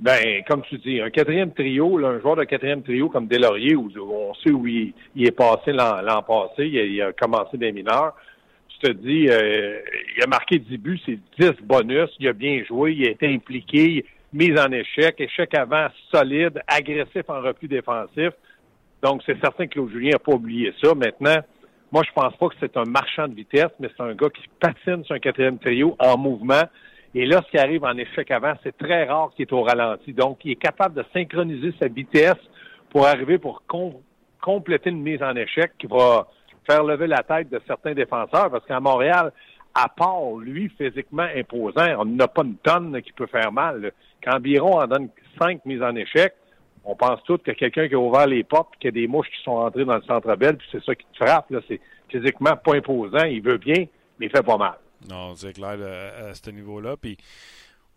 [0.00, 3.90] Ben, comme tu dis, un quatrième trio, un joueur de quatrième trio comme Delaurier, où,
[3.98, 8.14] on sait où il, est passé l'an passé, il a, commencé des mineurs.
[8.68, 9.80] Tu te dis, euh,
[10.16, 13.26] il a marqué 10 buts, c'est 10 bonus, il a bien joué, il a été
[13.26, 18.30] impliqué, mise en échec, échec avant solide, agressif en repli défensif.
[19.02, 20.94] Donc, c'est certain que Claude Julien n'a pas oublié ça.
[20.94, 21.42] Maintenant,
[21.90, 24.42] moi, je pense pas que c'est un marchand de vitesse, mais c'est un gars qui
[24.60, 26.62] patine sur un quatrième trio en mouvement.
[27.20, 30.12] Et qui arrive en échec avant, c'est très rare qu'il est au ralenti.
[30.12, 32.38] Donc, il est capable de synchroniser sa vitesse
[32.90, 33.64] pour arriver pour
[34.40, 36.28] compléter une mise en échec qui va
[36.64, 38.52] faire lever la tête de certains défenseurs.
[38.52, 39.32] Parce qu'à Montréal,
[39.74, 43.90] à part lui, physiquement imposant, on n'a pas une tonne qui peut faire mal.
[44.22, 45.08] Quand Biron en donne
[45.42, 46.34] cinq mises en échec,
[46.84, 49.28] on pense tous que quelqu'un qui a ouvert les portes, qu'il y a des mouches
[49.36, 51.52] qui sont entrées dans le centre belle, puis c'est ça qui te frappe.
[51.66, 53.24] C'est physiquement pas imposant.
[53.24, 53.86] Il veut bien,
[54.20, 54.78] mais il fait pas mal.
[55.08, 55.78] Non, c'est clair
[56.30, 56.96] à ce niveau-là.
[56.96, 57.16] Puis,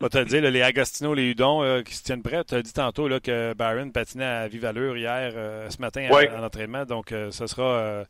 [0.02, 2.44] on va te dire, les Agostino, les Hudon euh, qui se tiennent prêts.
[2.44, 6.10] Tu as dit tantôt là, que Barron patinait à vive allure hier, euh, ce matin,
[6.12, 6.86] en entraînement.
[6.86, 8.04] Donc, euh, ce sera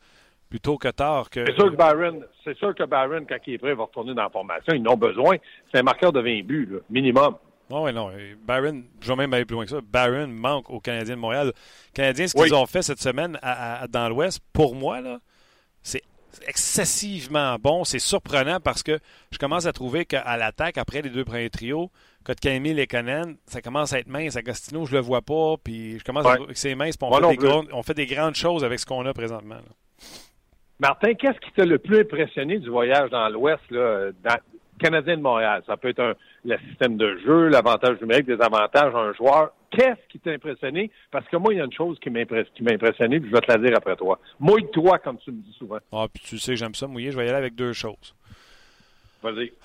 [0.50, 1.30] plutôt que tard.
[1.30, 1.46] que.
[1.46, 4.24] C'est sûr que Barron, c'est sûr que Barron, quand il est prêt, va retourner dans
[4.24, 4.74] la formation.
[4.74, 5.36] Ils n'ont besoin.
[5.72, 7.36] C'est un marqueur de 20 buts, minimum.
[7.70, 8.12] Oh, oui, non.
[8.42, 9.82] Barron, je vais même aller plus loin que ça.
[9.82, 11.48] Barron manque aux Canadiens de Montréal.
[11.48, 13.38] Les Canadiens, ce qu'ils ont fait cette semaine
[13.90, 15.20] dans l'Ouest, pour moi, là,
[15.84, 16.04] c'est
[16.48, 17.84] excessivement bon.
[17.84, 19.00] C'est surprenant parce que
[19.32, 21.92] je commence à trouver qu'à l'attaque, après les deux premiers trios,
[22.24, 24.36] Kotkaniemi et Conan, ça commence à être mince.
[24.36, 25.56] Agostino, je le vois pas.
[25.64, 26.96] Puis je commence à trouver que c'est mince.
[27.02, 29.58] On, fait des on, fait des grandes choses avec ce qu'on a présentement.
[30.80, 34.38] Martin, qu'est-ce qui t'a le plus impressionné du voyage dans l'Ouest, là, dans
[34.80, 35.62] Canadien de Montréal?
[35.68, 39.52] Ça peut être un, le système de jeu, l'avantage numérique, des avantages un joueur.
[39.72, 40.92] Qu'est-ce qui t'a impressionné?
[41.12, 43.52] Parce que moi, il y a une chose qui m'a impressionné, puis je vais te
[43.52, 44.20] la dire après toi.
[44.40, 45.78] Mouille-toi, comme tu me dis souvent.
[45.92, 47.12] Ah, puis tu sais, j'aime ça mouiller.
[47.12, 48.16] Je vais y aller avec deux choses.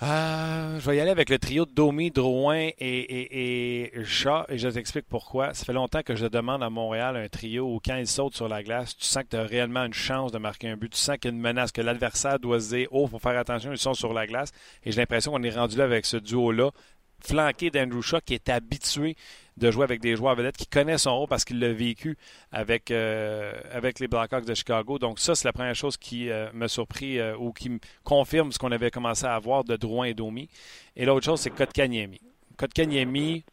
[0.02, 4.58] Euh, je vais y aller avec le trio de Domi, Drouin et, et, Chat, et
[4.58, 5.54] je t'explique pourquoi.
[5.54, 8.48] Ça fait longtemps que je demande à Montréal un trio où quand ils sautent sur
[8.48, 10.90] la glace, tu sens que tu as réellement une chance de marquer un but.
[10.92, 13.38] Tu sens qu'il y a une menace, que l'adversaire doit se dire Oh, faut faire
[13.38, 14.52] attention, ils sont sur la glace.
[14.84, 16.70] Et j'ai l'impression qu'on est rendu là avec ce duo-là,
[17.20, 19.16] flanqué d'Andrew Shaw qui est habitué
[19.56, 22.16] de jouer avec des joueurs vedettes qui connaissent son rôle parce qu'il l'a vécu
[22.52, 23.52] avec, euh,
[24.00, 24.98] les Blackhawks de Chicago.
[24.98, 28.52] Donc ça, c'est la première chose qui euh, m'a surpris euh, ou qui me confirme
[28.52, 30.48] ce qu'on avait commencé à avoir de Drouin et Domi.
[30.94, 32.20] Et l'autre chose, c'est Kotkaniemi.
[32.56, 33.44] Kotkaniemi,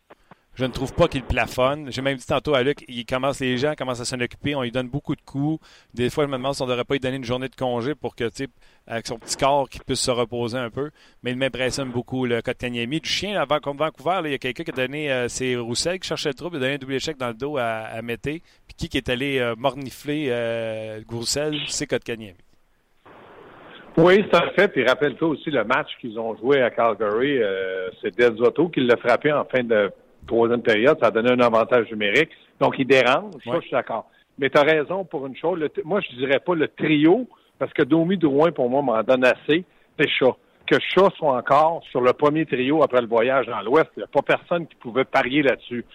[0.55, 1.91] je ne trouve pas qu'il plafonne.
[1.91, 4.61] J'ai même dit tantôt à Luc, il commence, les gens commencent à s'en occuper, on
[4.61, 5.65] lui donne beaucoup de coups.
[5.93, 7.55] Des fois, je me demande si on ne devrait pas lui donner une journée de
[7.55, 8.25] congé pour que,
[8.87, 10.91] avec son petit corps, qu'il puisse se reposer un peu.
[11.23, 12.99] Mais il m'impressionne beaucoup, le Kanyemi.
[12.99, 15.99] Du chien, avant contre Vancouver, il y a quelqu'un qui a donné, euh, c'est Roussel
[15.99, 18.01] qui cherchait le trouble, il a donné un double échec dans le dos à, à
[18.01, 18.41] Mété.
[18.67, 22.37] Puis qui, qui est allé euh, mornifler euh, Roussel, c'est Kotkaniemi.
[23.97, 24.67] Oui, c'est un fait.
[24.69, 27.41] Puis rappelle-toi aussi le match qu'ils ont joué à Calgary.
[27.41, 29.91] Euh, c'est Delzotto qui l'a frappé en fin de
[30.27, 32.29] troisième période, ça a donné un avantage numérique.
[32.59, 33.33] Donc, il dérange.
[33.43, 34.09] Ça, je suis d'accord.
[34.37, 35.59] Mais tu as raison pour une chose.
[35.83, 37.27] moi, je dirais pas le trio,
[37.59, 39.63] parce que Domi Drouin, pour moi, m'en donne assez.
[39.99, 40.35] C'est Chat.
[40.65, 44.03] Que Chat soit encore sur le premier trio après le voyage dans l'Ouest, il n'y
[44.03, 45.85] a pas personne qui pouvait parier là-dessus.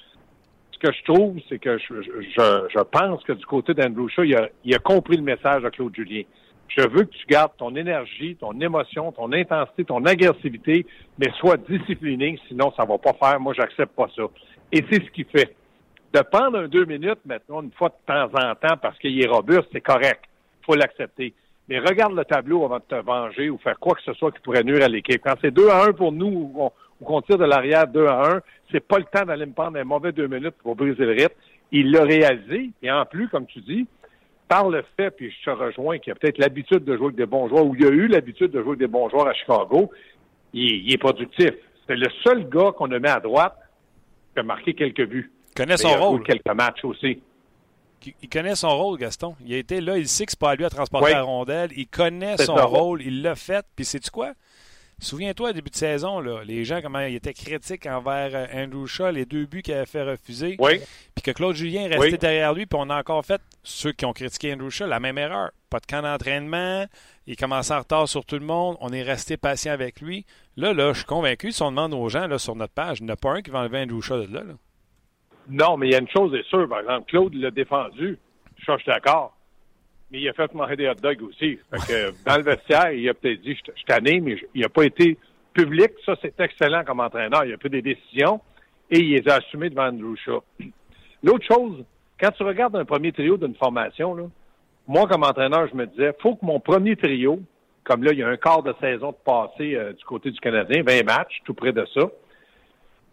[0.73, 4.37] Ce que je trouve, c'est que je, je, pense que du côté d'Andrew Shaw, il
[4.37, 6.23] a, il a compris le message de Claude Julien.
[6.69, 10.87] Je veux que tu gardes ton énergie, ton émotion, ton intensité, ton agressivité,
[11.19, 13.41] mais sois discipliné, sinon ça va pas faire.
[13.41, 14.23] Moi, j'accepte pas ça.
[14.71, 15.57] Et c'est ce qu'il fait.
[16.13, 19.29] De prendre un deux minutes maintenant, une fois de temps en temps, parce qu'il est
[19.29, 20.25] robuste, c'est correct.
[20.63, 21.35] faut l'accepter.
[21.69, 24.41] Mais regarde le tableau avant de te venger ou faire quoi que ce soit qui
[24.41, 25.21] pourrait nuire à l'équipe.
[25.23, 26.53] Quand c'est 2 à 1 pour nous,
[26.99, 28.41] ou qu'on tire de l'arrière 2 à 1,
[28.73, 31.35] c'est pas le temps d'aller me prendre un mauvais deux minutes pour briser le rythme.
[31.71, 32.71] Il l'a réalisé.
[32.83, 33.87] Et en plus, comme tu dis,
[34.49, 37.27] par le fait, puis je te rejoins, qu'il a peut-être l'habitude de jouer avec des
[37.27, 39.91] bons joueurs, ou il a eu l'habitude de jouer avec des bons joueurs à Chicago,
[40.53, 41.51] il, est productif.
[41.87, 43.55] C'est le seul gars qu'on a mis à droite
[44.35, 45.31] qui a marqué quelques buts.
[45.51, 46.23] Il connaît son rôle.
[46.23, 47.21] quelques matchs aussi.
[48.23, 49.35] Il connaît son rôle, Gaston.
[49.45, 51.71] Il a été là, il sait que c'est pas à lui à transporter la rondelle.
[51.77, 53.67] Il connaît son rôle, il l'a fait.
[53.75, 54.33] Puis sais-tu quoi?
[55.01, 58.87] Souviens-toi, au début de saison, là, les gens, comment ils étaient critiques envers euh, Andrew
[58.87, 60.57] Shaw, les deux buts qu'il avait fait refuser.
[60.59, 60.81] Oui.
[61.15, 64.13] Puis que Claude Julien restait derrière lui, puis on a encore fait, ceux qui ont
[64.13, 65.51] critiqué Andrew Shaw, la même erreur.
[65.71, 66.87] Pas de camp d'entraînement,
[67.27, 70.27] il commençait en retard sur tout le monde, on est resté patient avec lui.
[70.57, 73.05] Là, là, je suis convaincu, si on demande aux gens là, sur notre page, il
[73.05, 74.55] n'y en a pas un qui va enlever Andrew Shaw de là, là.
[75.49, 78.19] Non, mais il y a une chose est sûre, par exemple, Claude l'a défendu.
[78.57, 79.38] je suis d'accord
[80.11, 81.59] mais il a fait manger des hot dogs aussi.
[81.71, 84.69] Fait que, dans le vestiaire, il a peut-être dit, je, je tanné, mais il n'a
[84.69, 85.19] pas été
[85.53, 87.45] public, ça, c'est excellent comme entraîneur.
[87.45, 88.41] Il a pris des décisions
[88.91, 90.43] et il les a assumées devant Andrew Shaw.
[91.23, 91.85] L'autre chose,
[92.21, 94.25] quand tu regardes un premier trio d'une formation, là,
[94.87, 97.41] moi, comme entraîneur, je me disais, faut que mon premier trio,
[97.85, 100.41] comme là, il y a un quart de saison de passé euh, du côté du
[100.41, 102.03] Canadien, 20 matchs, tout près de ça.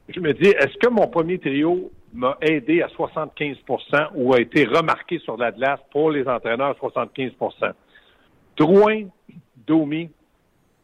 [0.07, 4.65] Je me dis, est-ce que mon premier trio m'a aidé à 75% ou a été
[4.65, 7.73] remarqué sur la glace pour les entraîneurs 75%
[8.57, 9.03] Drouin,
[9.67, 10.09] Domi,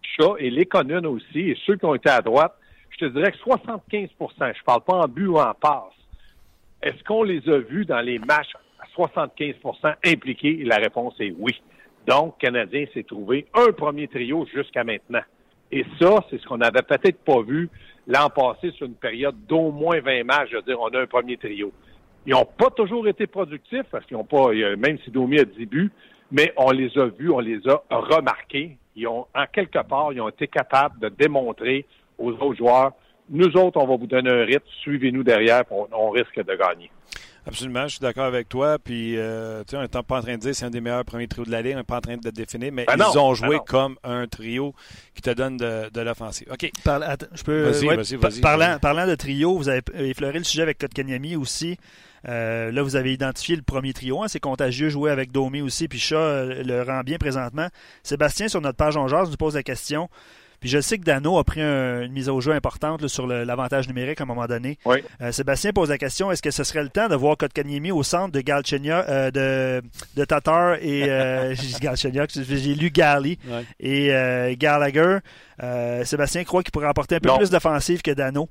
[0.01, 2.53] Chat et Lekonen aussi, et ceux qui ont été à droite,
[2.89, 5.93] je te dirais que 75% je parle pas en but ou en passe.
[6.83, 10.59] Est-ce qu'on les a vus dans les matchs à 75% impliqués?
[10.59, 11.61] Et la réponse est oui.
[12.07, 15.21] Donc, Canadien s'est trouvé un premier trio jusqu'à maintenant.
[15.71, 17.69] Et ça, c'est ce qu'on n'avait peut-être pas vu
[18.11, 20.49] l'an passé sur une période d'au moins 20 matchs.
[20.51, 21.71] Je veux dire, on a un premier trio.
[22.25, 25.65] Ils n'ont pas toujours été productifs parce qu'ils n'ont pas, même si Domi a 10
[25.65, 25.91] buts,
[26.31, 28.77] mais on les a vus, on les a remarqués.
[28.95, 31.85] Ils ont, en quelque part, ils ont été capables de démontrer
[32.19, 32.91] aux autres joueurs,
[33.29, 36.91] nous autres, on va vous donner un rythme, suivez-nous derrière, on, on risque de gagner.
[37.47, 38.77] Absolument, je suis d'accord avec toi.
[38.77, 40.81] Puis, euh, tu sais, on n'est pas en train de dire que c'est un des
[40.81, 42.85] meilleurs premiers trios de la Ligue, on n'est pas en train de le définir, mais
[42.85, 44.75] ben ils ont ben joué comme un trio
[45.15, 46.47] qui te donne de, de l'offensive.
[46.51, 46.69] OK.
[46.85, 47.69] je peux.
[47.69, 48.41] Vas-y, vas-y, vas-y.
[48.41, 51.77] Parlant, parlant, de trio, vous avez effleuré le sujet avec Kotkaniemi aussi.
[52.27, 54.21] Euh, là, vous avez identifié le premier trio.
[54.21, 57.67] Hein, c'est contagieux jouer avec Domi aussi, puis Chat euh, le rend bien présentement.
[58.03, 60.09] Sébastien, sur notre page en nous pose la question.
[60.61, 64.21] Puis je sais que Dano a pris une mise au jeu importante sur l'avantage numérique
[64.21, 64.77] à un moment donné.
[65.19, 68.03] Euh, Sébastien pose la question est-ce que ce serait le temps de voir Kotkaniemi au
[68.03, 69.81] centre de Galchenyuk, euh, de,
[70.15, 73.39] de Tatar et euh, j'ai lu Gali
[73.79, 75.17] et euh, Gallagher.
[76.03, 78.47] Sébastien croit qu'il pourrait apporter un peu plus d'offensive que Dano?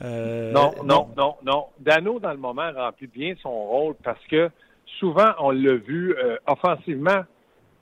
[0.00, 1.66] non, non, non, non.
[1.78, 4.50] Dano, dans le moment, remplit bien son rôle parce que
[4.98, 6.16] souvent, on l'a vu
[6.48, 7.22] offensivement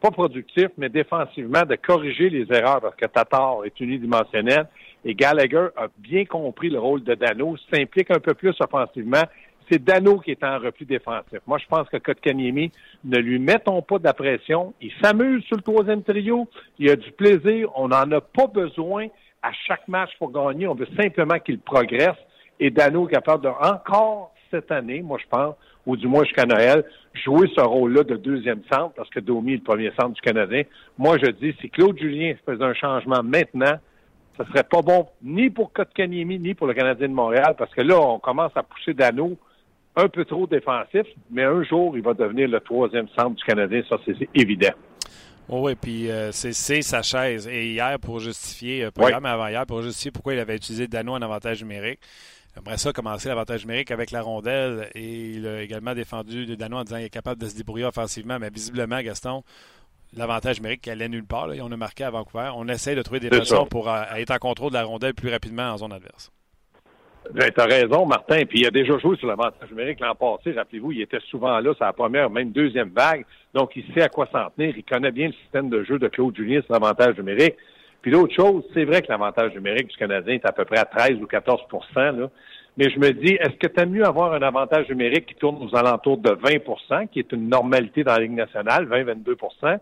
[0.00, 4.66] pas productif, mais défensivement, de corriger les erreurs parce que Tatar est unidimensionnel
[5.04, 9.22] et Gallagher a bien compris le rôle de Dano, s'implique un peu plus offensivement.
[9.70, 11.38] C'est Dano qui est en repli défensif.
[11.46, 12.72] Moi, je pense que Kotkaniemi,
[13.04, 14.74] ne lui mettons pas de la pression.
[14.80, 16.48] Il s'amuse sur le troisième trio.
[16.78, 17.70] Il a du plaisir.
[17.76, 19.06] On n'en a pas besoin
[19.42, 20.66] à chaque match pour gagner.
[20.66, 22.16] On veut simplement qu'il progresse.
[22.58, 25.54] Et Dano est capable de encore cette année, moi je pense,
[25.86, 26.84] ou du moins jusqu'à Noël,
[27.24, 30.62] jouer ce rôle-là de deuxième centre, parce que Domi est le premier centre du Canadien.
[30.98, 33.78] Moi, je dis, si Claude Julien faisait un changement maintenant,
[34.38, 37.82] ce serait pas bon ni pour Kotkaniemi, ni pour le Canadien de Montréal, parce que
[37.82, 39.36] là, on commence à pousser Dano
[39.96, 43.82] un peu trop défensif, mais un jour, il va devenir le troisième centre du Canadien,
[43.88, 44.72] ça c'est évident.
[45.48, 47.48] oui, puis euh, c'est sa chaise.
[47.48, 51.12] Et hier, pour justifier, euh, pas avant hier, pour justifier pourquoi il avait utilisé Dano
[51.12, 52.00] en avantage numérique,
[52.56, 56.78] Après ça commencer l'avantage numérique avec la rondelle et il a également défendu de Dano
[56.78, 59.44] en disant qu'il est capable de se débrouiller offensivement, mais visiblement, Gaston,
[60.16, 61.46] l'avantage numérique allait nulle part.
[61.46, 62.50] Là, on a marqué à Vancouver.
[62.56, 65.30] On essaie de trouver des façons pour euh, être en contrôle de la rondelle plus
[65.30, 66.32] rapidement en zone adverse.
[67.32, 68.44] Ben, tu as raison, Martin.
[68.46, 70.52] Puis il a déjà joué sur l'avantage numérique l'an passé.
[70.52, 73.24] Rappelez-vous, il était souvent là sur la première, même deuxième vague.
[73.54, 74.76] Donc, il sait à quoi s'en tenir.
[74.76, 77.54] Il connaît bien le système de jeu de Claude Julien sur l'avantage numérique.
[78.02, 80.84] Puis l'autre chose, c'est vrai que l'avantage numérique du Canadien est à peu près à
[80.84, 81.60] 13 ou 14
[81.96, 82.30] là.
[82.76, 85.76] Mais je me dis, est-ce que tu mieux avoir un avantage numérique qui tourne aux
[85.76, 89.78] alentours de 20% qui est une normalité dans la Ligue nationale, 20-22%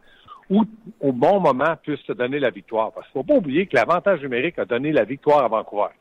[0.50, 0.64] ou
[1.00, 2.90] au bon moment puisse te donner la victoire?
[2.92, 5.92] Parce qu'il ne faut pas oublier que l'avantage numérique a donné la victoire à Vancouver.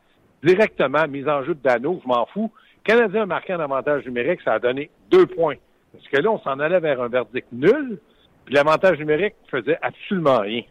[0.41, 2.51] Directement, mise en jeu de Dano, je m'en fous.
[2.84, 5.56] Canadien a marqué un avantage numérique, ça a donné deux points.
[5.91, 7.99] Parce que là, on s'en allait vers un verdict nul,
[8.45, 10.63] puis l'avantage numérique faisait absolument rien.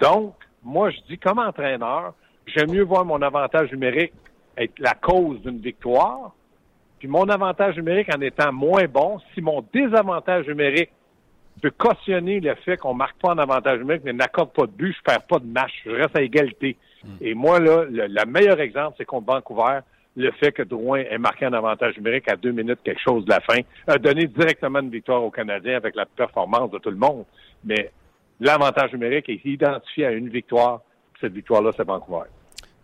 [0.00, 2.14] Donc, moi, je dis, comme entraîneur,
[2.46, 4.12] j'aime mieux voir mon avantage numérique
[4.56, 6.34] être la cause d'une victoire,
[6.98, 10.90] puis mon avantage numérique en étant moins bon, si mon désavantage numérique
[11.62, 14.94] peut cautionner le fait qu'on marque pas en avantage numérique, mais n'accorde pas de but,
[14.96, 16.76] je perds pas de match, je reste à égalité.
[17.02, 17.08] Hmm.
[17.20, 19.80] Et moi, là, le, meilleur exemple, c'est contre Vancouver,
[20.16, 23.30] le fait que Drouin ait marqué un avantage numérique à deux minutes quelque chose de
[23.30, 26.96] la fin, a donné directement une victoire aux Canadiens avec la performance de tout le
[26.96, 27.24] monde.
[27.64, 27.90] Mais
[28.40, 30.82] l'avantage numérique est identifié à une victoire.
[31.20, 32.28] Cette victoire-là, c'est Vancouver.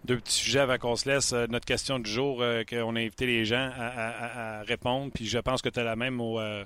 [0.05, 1.33] Deux petits sujets avant qu'on se laisse.
[1.33, 5.39] Euh, notre question du jour, euh, qu'on a invité les gens à, répondre, puis je
[5.39, 6.65] pense que tu as la même au, euh,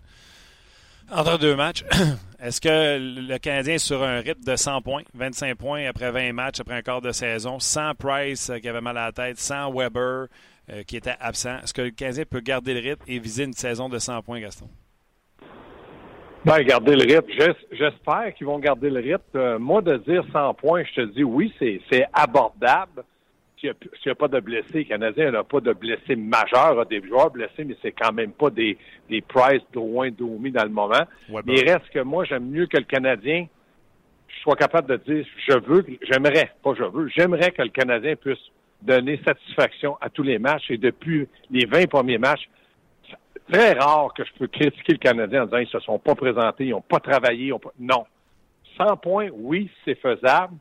[1.11, 1.85] entre deux matchs.
[2.40, 6.33] Est-ce que le Canadien est sur un rythme de 100 points, 25 points après 20
[6.33, 9.72] matchs, après un quart de saison, sans Price qui avait mal à la tête, sans
[9.72, 10.26] Weber
[10.87, 11.59] qui était absent?
[11.62, 14.40] Est-ce que le Canadien peut garder le rythme et viser une saison de 100 points,
[14.40, 14.68] Gaston?
[16.44, 17.55] Ben, garder le rythme.
[17.72, 19.59] J'espère qu'ils vont garder le rythme.
[19.59, 23.05] moi, de dire 100 points, je te dis oui, c'est abordable
[23.61, 23.74] s'il
[24.07, 27.31] n'y a, pas de blessés, le Canadien n'a pas de blessés majeurs, a des joueurs
[27.31, 28.79] blessés, mais c'est quand même pas des,
[29.11, 31.03] des Price, Drouin, Domi dans le moment.
[31.29, 33.46] Mais il reste que moi, j'aime mieux que le Canadien
[34.29, 38.14] je sois capable de dire, je veux, j'aimerais, pas je veux, j'aimerais que le Canadien
[38.16, 38.38] puisse
[38.81, 42.48] donner satisfaction à tous les matchs et depuis les 20 premiers matchs,
[43.51, 46.67] très rare que je peux critiquer le Canadien en disant ils se sont pas présentés,
[46.67, 47.73] ils n'ont pas travaillé, ils ont pas...
[47.79, 48.07] non.
[48.77, 50.55] 100 points, oui, c'est faisable,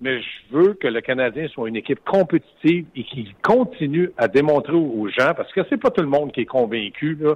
[0.00, 4.72] mais je veux que le Canadien soit une équipe compétitive et qu'il continue à démontrer
[4.72, 7.34] aux gens, parce que c'est pas tout le monde qui est convaincu là,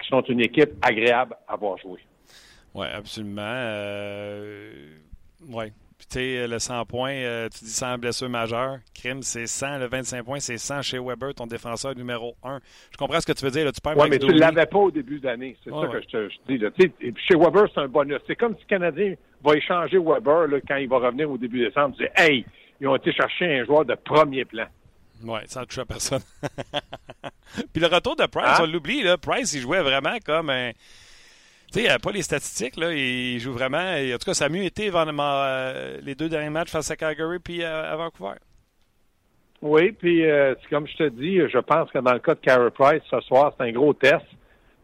[0.00, 2.00] qu'ils sont une équipe agréable à voir jouer.
[2.74, 3.42] Oui, absolument.
[3.44, 4.96] Euh...
[5.48, 5.66] Oui.
[6.10, 8.78] Sais, le 100 points, euh, tu dis 100 blessures majeures.
[8.94, 9.78] Crime, c'est 100.
[9.78, 12.60] Le 25 points, c'est 100 chez Weber, ton défenseur numéro 1.
[12.90, 13.66] Je comprends ce que tu veux dire.
[13.66, 13.72] Là.
[13.72, 15.54] Tu perds Oui, mais tu ne l'avais pas au début d'année.
[15.62, 16.56] C'est ça que je te dis.
[16.56, 16.70] Là.
[16.78, 18.20] Chez Weber, c'est un bonus.
[18.26, 21.62] C'est comme si le Canadien va échanger Weber là, quand il va revenir au début
[21.62, 21.94] décembre.
[21.98, 22.46] Tu dis, hey,
[22.80, 24.66] ils ont été chercher un joueur de premier plan.
[25.24, 26.22] Oui, sans toucher à personne.
[27.72, 28.62] Puis le retour de Price, hein?
[28.62, 29.04] on l'oublie.
[29.20, 30.70] Price, il jouait vraiment comme un
[31.70, 32.92] tu sais, il n'y a pas les statistiques, là.
[32.92, 33.78] Il joue vraiment.
[33.78, 37.38] En tout cas, ça a mieux été euh, les deux derniers matchs face à Calgary
[37.38, 38.36] puis à, Vancouver.
[39.60, 42.70] Oui, puis euh, comme je te dis, je pense que dans le cas de Carey
[42.70, 44.24] Price, ce soir, c'est un gros test.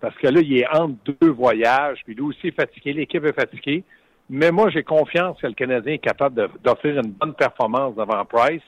[0.01, 3.33] Parce que là, il est entre deux voyages, puis lui aussi est fatigué, l'équipe est
[3.33, 3.83] fatiguée.
[4.29, 8.63] Mais moi, j'ai confiance que le Canadien est capable d'offrir une bonne performance devant Price.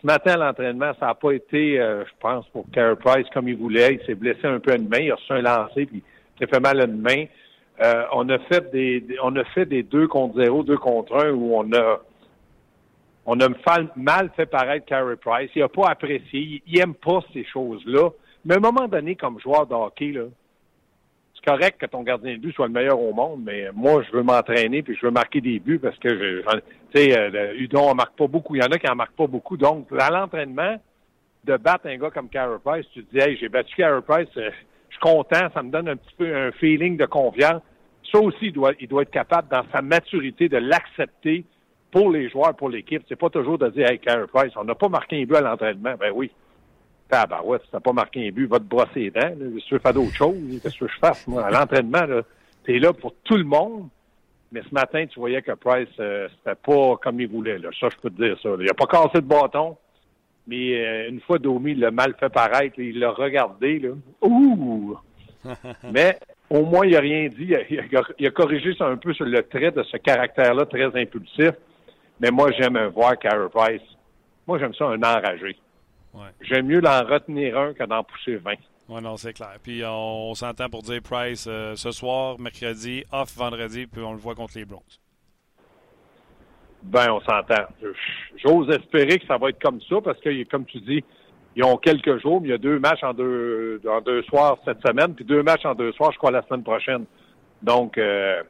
[0.00, 3.48] Ce matin, à l'entraînement, ça n'a pas été, euh, je pense, pour Carey Price comme
[3.48, 3.98] il voulait.
[4.00, 6.38] Il s'est blessé un peu à une main, il a reçu un lancer, puis il
[6.38, 7.24] s'est fait mal à une main.
[7.80, 11.30] Euh, on a fait des, on a fait des deux contre zéro, deux contre un
[11.30, 12.00] où on a
[13.30, 13.48] on a
[13.96, 15.50] mal fait paraître Carey Price.
[15.54, 16.62] Il n'a pas apprécié.
[16.66, 18.08] Il n'aime pas ces choses-là.
[18.46, 20.14] Mais à un moment donné, comme joueur de hockey,
[21.34, 24.16] c'est correct que ton gardien de but soit le meilleur au monde, mais moi, je
[24.16, 26.42] veux m'entraîner puis je veux marquer des buts parce que, tu
[26.94, 28.56] sais, euh, Udon en marque pas beaucoup.
[28.56, 29.58] Il y en a qui en marquent pas beaucoup.
[29.58, 30.80] Donc, à l'entraînement,
[31.44, 34.28] de battre un gars comme Carey Price, tu te dis, hey, j'ai battu Carey Price,
[34.38, 34.50] euh,
[34.98, 37.62] content, ça me donne un petit peu un feeling de confiance.
[38.10, 41.44] Ça aussi, il doit, être capable, dans sa maturité, de l'accepter
[41.90, 43.02] pour les joueurs, pour l'équipe.
[43.08, 45.40] C'est pas toujours de dire, hey, Carey Price, on n'a pas marqué un but à
[45.42, 45.94] l'entraînement.
[45.98, 46.30] Ben oui.
[47.10, 49.34] Ah, ben ouais, si t'as pas marqué un but, va te brosser les dents.
[49.66, 51.46] Tu veux faire d'autres choses, qu'est-ce que je fasse, moi?
[51.46, 52.04] À l'entraînement,
[52.64, 53.88] tu es là pour tout le monde.
[54.52, 57.58] Mais ce matin, tu voyais que Price, euh, c'était pas comme il voulait.
[57.78, 58.48] Ça, je peux te dire ça.
[58.58, 59.76] Il a pas cassé de bâton.
[60.48, 63.78] Mais euh, une fois Domi l'a mal fait paraître, il l'a regardé.
[63.78, 63.90] Là.
[64.22, 64.96] Ouh!
[65.92, 67.52] mais au moins, il n'a rien dit.
[68.18, 71.50] Il a, corrigé ça un peu sur le trait de ce caractère-là très impulsif.
[72.18, 73.82] Mais moi, j'aime voir Carey Price.
[74.46, 75.56] Moi, j'aime ça un enragé.
[76.40, 78.54] J'aime mieux d'en retenir un que d'en pousser 20.
[78.88, 79.56] Oui, non, c'est clair.
[79.62, 84.18] Puis on, s'entend pour dire Price euh, ce soir, mercredi, off vendredi, puis on le
[84.18, 84.98] voit contre les Bronx.
[86.82, 87.66] Ben, on s'entend.
[88.36, 91.02] J'ose espérer que ça va être comme ça parce que, comme tu dis,
[91.56, 94.58] ils ont quelques jours, mais il y a deux matchs en deux, en deux soirs
[94.64, 97.04] cette semaine, puis deux matchs en deux soirs, je crois, la semaine prochaine.
[97.62, 98.42] Donc, euh,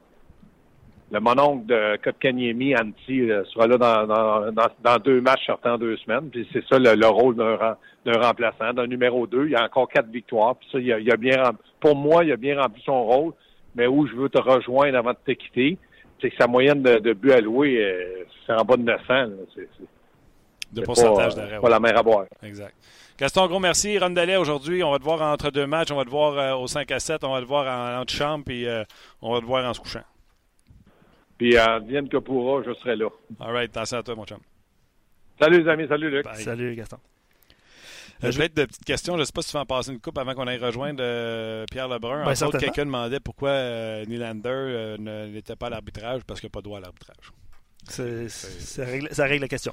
[1.10, 5.96] le mononcle de Kotkaniemi, Anti, euh, sera là dans, dans, dans, deux matchs sortant deux
[5.98, 6.28] semaines.
[6.30, 9.46] Puis c'est ça le, rôle d'un remplaçant, d'un numéro deux.
[9.46, 10.56] Il y a encore quatre victoires.
[10.56, 11.42] Puis ça, il a, bien
[11.80, 13.32] pour moi, il a bien rempli son rôle.
[13.74, 15.78] Mais où je veux te rejoindre avant de te quitter,
[16.20, 19.04] c'est que sa moyenne de, de but alloué, euh, c'est en bas de 900.
[19.54, 19.68] C'est,
[20.72, 21.60] de pourcentage d'arrêt.
[21.60, 22.26] Pas la mer à boire.
[22.42, 22.74] Exact.
[23.18, 23.98] Gaston, gros merci.
[23.98, 25.90] Rondelet, aujourd'hui, on va te voir entre deux matchs.
[25.90, 27.24] On va te voir euh, au 5 à 7.
[27.24, 28.84] On va te voir en, en puis euh,
[29.22, 30.04] on va te voir en se couchant.
[31.36, 33.08] Puis en Vienne que pourra, je serai là.
[33.40, 33.70] All right.
[33.76, 34.38] Attention à toi, mon chum.
[35.40, 35.86] Salut, les amis.
[35.88, 36.26] Salut, Luc.
[36.34, 36.98] Salut, Gaston.
[38.24, 39.14] Euh, je vais être de petites questions.
[39.14, 41.02] Je ne sais pas si tu vas en passer une coupe avant qu'on aille rejoindre
[41.70, 42.24] Pierre Lebrun.
[42.24, 46.62] Ben, en quelqu'un demandait pourquoi Nylander n'était pas à l'arbitrage parce qu'il n'y a pas
[46.62, 47.32] droit à l'arbitrage.
[47.90, 48.84] Ça
[49.24, 49.72] règle, la question.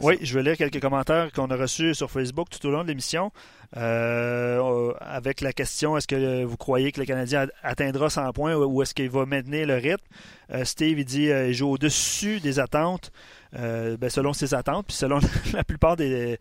[0.00, 2.88] Oui, je vais lire quelques commentaires qu'on a reçus sur Facebook tout au long de
[2.88, 3.32] l'émission.
[3.76, 8.82] Euh, avec la question est-ce que vous croyez que le Canadien atteindra 100 points ou
[8.82, 10.04] est-ce qu'il va maintenir le rythme?
[10.52, 13.10] Euh, Steve il dit euh, il joue au-dessus des attentes.
[13.52, 15.20] Ben, selon ses attentes, puis selon
[15.52, 16.40] la plupart des,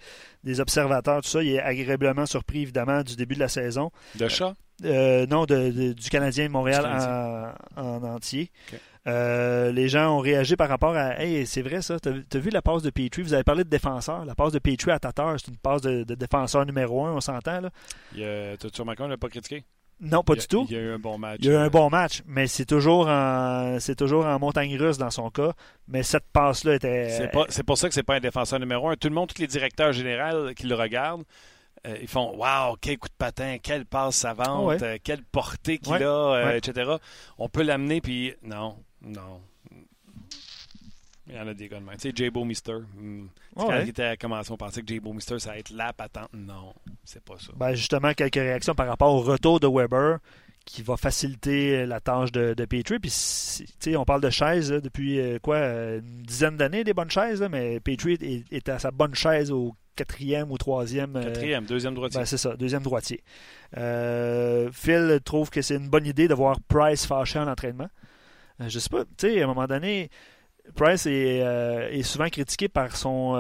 [0.58, 3.92] observateurs, tout ça, il est agréablement surpris évidemment du début de la saison.
[4.16, 4.56] De chat?
[4.82, 8.52] Non, du Canadien de Montréal En, entier.
[9.06, 12.50] Euh, les gens ont réagi par rapport à Hey, c'est vrai ça, t'as as vu
[12.50, 13.22] la passe de Petrie?
[13.22, 14.24] Vous avez parlé de défenseur.
[14.24, 17.62] La passe de Petrie à Tatar, c'est une passe de, défenseur numéro un, on s'entend.
[17.62, 17.70] là.
[18.58, 19.66] T'as-tu remarqué, on l'a pas critiqué?
[20.02, 20.66] Non, pas du tout.
[20.70, 21.40] Il y a eu un bon match.
[21.40, 24.98] Il y a eu un bon match, mais c'est toujours en toujours en montagne russe
[24.98, 25.54] dans son cas.
[25.88, 27.30] Mais cette passe-là était.
[27.50, 28.96] C'est pour ça que c'est pas un défenseur numéro un.
[28.96, 31.24] Tout le monde, tous les directeurs généraux qui le regardent,
[31.86, 36.02] euh, ils font Waouh, quel coup de patin, quelle passe savante, euh, quelle portée qu'il
[36.04, 36.94] a, etc.
[37.38, 39.42] On peut l'amener, puis non, non.
[41.28, 41.96] Il y en a des gars de même.
[41.96, 42.30] Tu sais, J.
[42.34, 42.80] Mister.
[42.98, 43.28] Hmm.
[43.56, 45.00] Quand il était à commencer, on pensait que J.
[45.04, 46.30] Mister, ça allait être la patente.
[46.34, 47.52] Non, c'est pas ça.
[47.56, 50.20] Ben justement, quelques réactions par rapport au retour de Weber
[50.66, 53.00] qui va faciliter la tâche de, de Petrie.
[53.00, 58.14] Puis, on parle de chaises depuis quoi une dizaine d'années, des bonnes chaises, mais Petrie
[58.14, 61.14] est, est, à sa bonne chaise au quatrième ou troisième.
[61.14, 62.20] Quatrième, deuxième droitier.
[62.20, 63.24] Ben, c'est ça, deuxième droitier.
[63.74, 67.90] Phil trouve que c'est une bonne idée de voir Price fâché en entraînement.
[68.60, 70.10] je sais pas, tu sais, à un moment donné,
[70.76, 71.38] Price est,
[71.92, 73.36] est souvent critiqué par son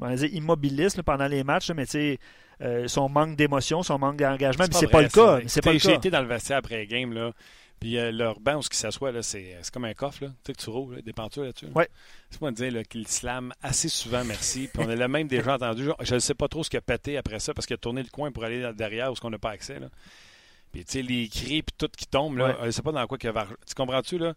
[0.00, 2.18] on va dire immobiliste pendant les matchs, mais tu
[2.62, 5.40] euh, son manque d'émotion, son manque d'engagement, mais c'est pas, le cas.
[5.46, 7.32] C'est pas J'ai été dans le vestiaire après game, là.
[7.80, 10.30] Puis euh, leur banc où ils s'assoient, là, c'est, comme un coffre, là.
[10.30, 11.66] Tu sais que tu roules, des pentures là-dessus.
[11.74, 11.88] Ouais.
[12.30, 14.68] C'est moi dire qu'il slam assez souvent, merci.
[14.72, 15.90] Puis on a le même déjà entendu.
[16.00, 18.02] Je ne sais pas trop ce qu'il a pété après ça parce qu'il a tourné
[18.02, 19.78] le coin pour aller derrière où on n'a pas accès.
[19.78, 19.88] Là.
[20.72, 23.18] Puis tu sais, les cris puis tout qui tombe, là, je sais pas dans quoi
[23.18, 23.46] qu'il va.
[23.66, 24.34] Tu comprends-tu, là?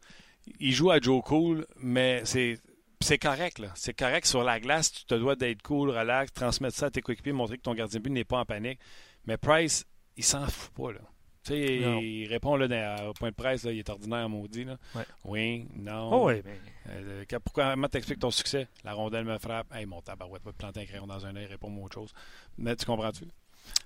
[0.60, 2.60] Il joue à Joe Cool, mais c'est
[3.02, 3.70] c'est correct, là.
[3.76, 7.02] C'est correct sur la glace, tu te dois d'être cool, relax, transmettre ça à tes
[7.02, 8.80] coéquipiers, montrer que ton gardien de but n'est pas en panique.
[9.26, 9.86] Mais Price,
[10.18, 11.00] il s'en fout pas, là.
[11.44, 14.66] Tu sais, il répond là, au point de presse, là, il est ordinaire, maudit.
[14.66, 14.78] Là.
[15.24, 16.10] Oui, non.
[16.12, 16.60] Oh, oui, mais...
[16.90, 18.68] euh, pourquoi, comment t'expliques ton succès?
[18.84, 19.74] La rondelle me frappe.
[19.74, 22.14] Hey, mon tabarouette va te planter un crayon dans un œil, réponds-moi autre chose.
[22.58, 23.24] Mais tu comprends-tu?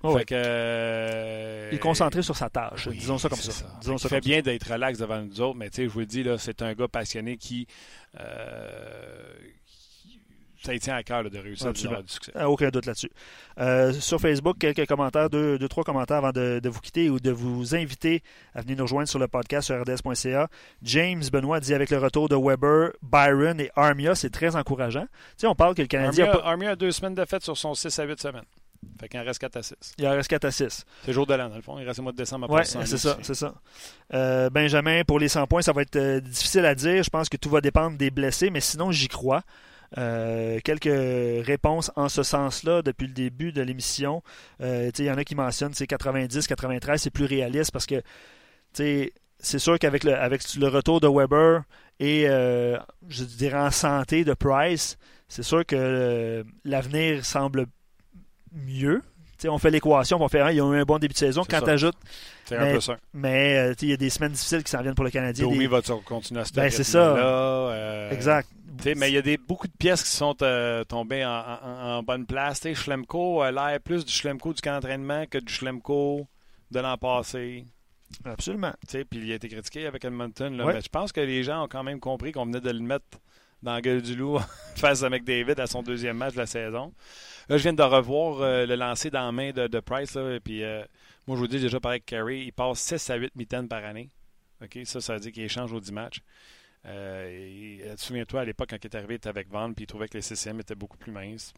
[0.02, 3.66] Oh, fait que, euh, il est concentré sur sa tâche, disons ça comme ça.
[3.80, 6.62] Disons ça fait bien d'être relax devant nous autres, mais je vous le dis, c'est
[6.62, 7.66] un gars passionné qui,
[8.18, 9.34] euh,
[10.64, 12.32] ça tient à cœur de réussir du succès.
[12.34, 13.10] Ah, aucun doute là-dessus.
[13.58, 17.30] Euh, sur Facebook, quelques commentaires, deux, deux trois commentaires avant de, vous quitter ou de
[17.30, 18.22] vous inviter
[18.54, 20.48] à venir nous rejoindre sur le podcast sur rds.ca.
[20.82, 25.02] James Benoît dit avec le retour de Weber, Byron et Armia, c'est très encourageant.
[25.02, 26.26] Tu sais, on parle que le Canadien.
[26.26, 28.44] Armia a, Armia a deux semaines de fête sur son 6 à 8 semaines.
[29.00, 29.74] Fait qu'il en reste 4 à 6.
[29.98, 30.84] Il en reste 4 à 6.
[31.04, 31.78] C'est jour de l'an, dans le fond.
[31.78, 33.54] Il reste le mois de décembre après Oui, c'est ça, c'est ça.
[34.12, 37.02] Euh, Benjamin, pour les 100 points, ça va être euh, difficile à dire.
[37.02, 39.42] Je pense que tout va dépendre des blessés, mais sinon, j'y crois.
[39.96, 44.22] Euh, quelques réponses en ce sens-là depuis le début de l'émission.
[44.60, 48.02] Il y en a qui mentionnent 90, 93, c'est plus réaliste parce que
[48.72, 51.62] c'est sûr qu'avec le, avec le retour de Weber
[52.00, 54.96] et je dirais en santé de Price,
[55.28, 57.66] c'est sûr que l'avenir semble
[58.54, 59.02] mieux.
[59.46, 61.42] on fait l'équation, on fait hein, il y a eu un bon début de saison.
[61.48, 61.96] Quand tu ajoutes.
[63.12, 65.46] Mais euh, il y a des semaines difficiles qui s'en viennent pour le Canadien.
[65.46, 67.16] Domi va continuer à se ben, c'est ça.
[67.16, 68.48] Euh, exact.
[68.96, 72.66] Mais il y a des, beaucoup de pièces qui sont euh, tombées en, bonne place.
[72.72, 76.26] Schlemko a l'air plus du Schlemko du camp d'entraînement que du Schlemko
[76.70, 77.64] de l'an passé.
[78.24, 78.72] Absolument.
[78.88, 80.56] Puis il a été critiqué avec Edmonton.
[80.56, 82.80] Là, Mais je pense que les gens ont quand même compris qu'on venait de le
[82.80, 83.18] mettre
[83.62, 84.38] dans la gueule du loup
[84.76, 86.92] face à McDavid à son deuxième match de la saison.
[87.48, 90.14] Là, je viens de revoir euh, le lancer dans la main de, Price.
[90.14, 90.82] Là, et puis, euh,
[91.26, 93.84] moi, je vous dis déjà, pareil que Carey, il passe 6 à 8 mitaines par
[93.84, 94.10] année.
[94.62, 94.78] OK?
[94.84, 96.20] Ça, ça veut dire qu'il échange aux 10 matchs.
[96.86, 100.08] Euh, Souviens-toi, à l'époque, quand il est arrivé, il était avec Van, puis il trouvait
[100.08, 101.54] que les CCM étaient beaucoup plus minces,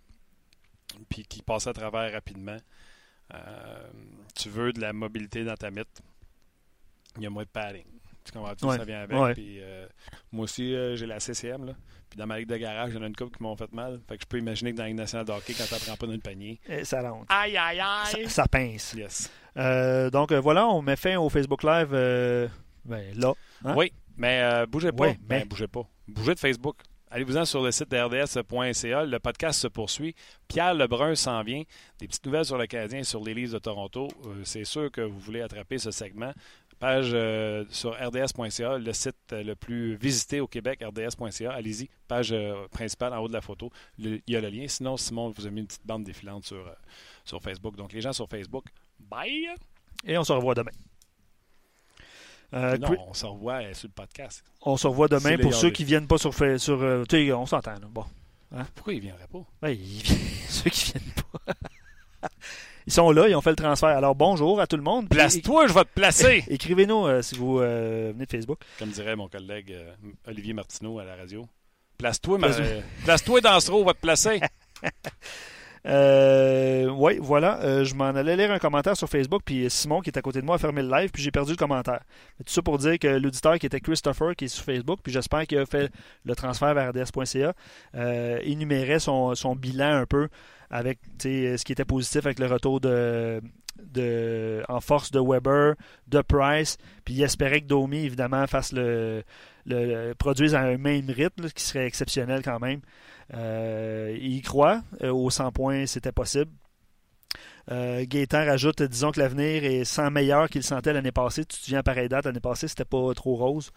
[1.09, 2.57] puis qu'il passait à travers rapidement.
[4.35, 6.03] tu veux de la mobilité dans ta mythe,
[7.17, 7.87] il y a moins de padding.
[8.25, 8.77] Tu comprends?
[8.77, 9.35] Ça vient avec.
[9.35, 9.61] Puis,
[10.33, 11.67] moi aussi, j'ai la CCM.
[11.67, 11.75] Là.
[12.09, 13.73] Puis dans ma ligue de garage, il y en a une couple qui m'ont fait
[13.73, 14.01] mal.
[14.09, 15.97] Fait que je peux imaginer que dans la Ligue nationale de hockey, quand tu n'apprends
[15.97, 16.61] pas dans le panier.
[16.69, 17.27] Et ça rentre.
[17.29, 18.29] Aïe, aïe, aïe.
[18.29, 18.95] Ça, pince.
[18.95, 19.31] Yes.
[19.57, 22.47] Euh, donc euh, voilà, on met fin au Facebook Live euh,
[22.85, 23.33] ben, là.
[23.65, 23.75] Hein?
[23.77, 25.07] Oui, mais bougez pas.
[25.07, 25.19] Mais...
[25.21, 25.83] Ben, bougez pas.
[26.09, 26.77] Bougez de Facebook.
[27.09, 29.05] Allez-vous-en sur le site de rds.ca.
[29.05, 30.15] Le podcast se poursuit.
[30.49, 31.63] Pierre Lebrun s'en vient.
[32.01, 34.09] Des petites nouvelles sur le Canadien et sur les de Toronto.
[34.43, 36.33] C'est sûr que vous voulez attraper ce segment.
[36.79, 41.53] Page euh, sur rds.ca, le site euh, le plus visité au Québec, rds.ca.
[41.53, 43.71] Allez-y, page euh, principale en haut de la photo.
[43.97, 44.69] il y a le lien.
[44.69, 46.71] Sinon, Simon vous a mis une petite bande défilante sur,
[47.25, 47.77] sur Facebook.
[47.77, 48.67] Donc, les gens sur Facebook,
[49.01, 49.49] bye!
[50.05, 50.73] Et on se revoit demain.
[52.53, 54.45] Non, on se revoit sur le podcast.
[54.63, 56.35] On se revoit demain pour ceux qui ne viennent pas sur.
[56.35, 57.75] sur on s'entend.
[57.91, 58.05] Bon.
[58.55, 58.65] Hein?
[58.75, 59.45] Pourquoi ils ne viendraient pas?
[59.61, 59.77] Ben,
[60.49, 61.55] ceux qui ne viennent pas.
[62.89, 63.89] Ils sont là, ils ont fait le transfert.
[63.89, 65.09] Alors bonjour à tout le monde.
[65.09, 66.45] Place-toi, je vais te placer.
[66.49, 68.61] Écrivez-nous euh, si vous euh, venez de Facebook.
[68.79, 69.93] Comme dirait mon collègue euh,
[70.29, 71.49] Olivier Martineau à la radio.
[71.99, 72.39] Place-toi,
[73.05, 74.41] place-toi dans ce rôle, on va te placer.
[75.87, 77.84] Oui, voilà.
[77.84, 80.47] je m'en allais lire un commentaire sur Facebook, puis Simon, qui est à côté de
[80.47, 82.01] moi, a fermé le live, puis j'ai perdu le commentaire.
[82.39, 85.47] tout ça pour dire que l'auditeur qui était Christopher, qui est sur Facebook, puis j'espère
[85.47, 85.93] qu'il a fait
[86.24, 87.55] le transfert vers RDS.ca,
[88.43, 90.28] énumérait son, bilan un peu
[90.70, 93.41] avec ce qui était positif avec le retour de,
[94.68, 95.74] en force de Weber,
[96.09, 99.22] de Price, puis il espérait que Domi, évidemment, fasse le,
[99.66, 102.80] le produise à un même rythme, qui serait exceptionnel quand même.
[103.35, 106.51] Euh, il croit, euh, au 100 points, c'était possible.
[107.72, 111.45] Euh, Gaétan rajoute disons que l'avenir est sans meilleur qu'il sentait l'année passée.
[111.45, 113.72] Tu te souviens à pareille date, l'année passée, c'était pas trop rose.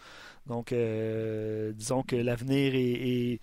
[0.46, 3.40] Donc, euh, disons que l'avenir est,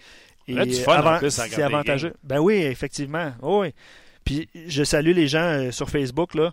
[0.46, 2.14] c'est avantageux.
[2.22, 3.32] Ben oui, effectivement.
[3.42, 3.74] Oh oui.
[4.24, 6.52] Puis je salue les gens sur Facebook là,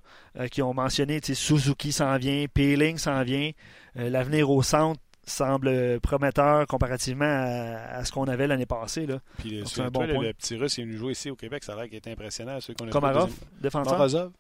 [0.50, 3.50] qui ont mentionné Suzuki s'en vient, Peeling s'en vient,
[3.96, 9.06] l'avenir au centre semble prometteur comparativement à, ce qu'on avait l'année passée.
[9.06, 9.20] Là.
[9.38, 11.76] Puis c'est un bon le, petit russe est venu jouer ici au Québec, ça a
[11.78, 12.60] l'air qu'il était impressionnant.
[12.60, 13.94] Ceux qu'on a Komarov, défenseur?
[13.94, 14.32] Morozov?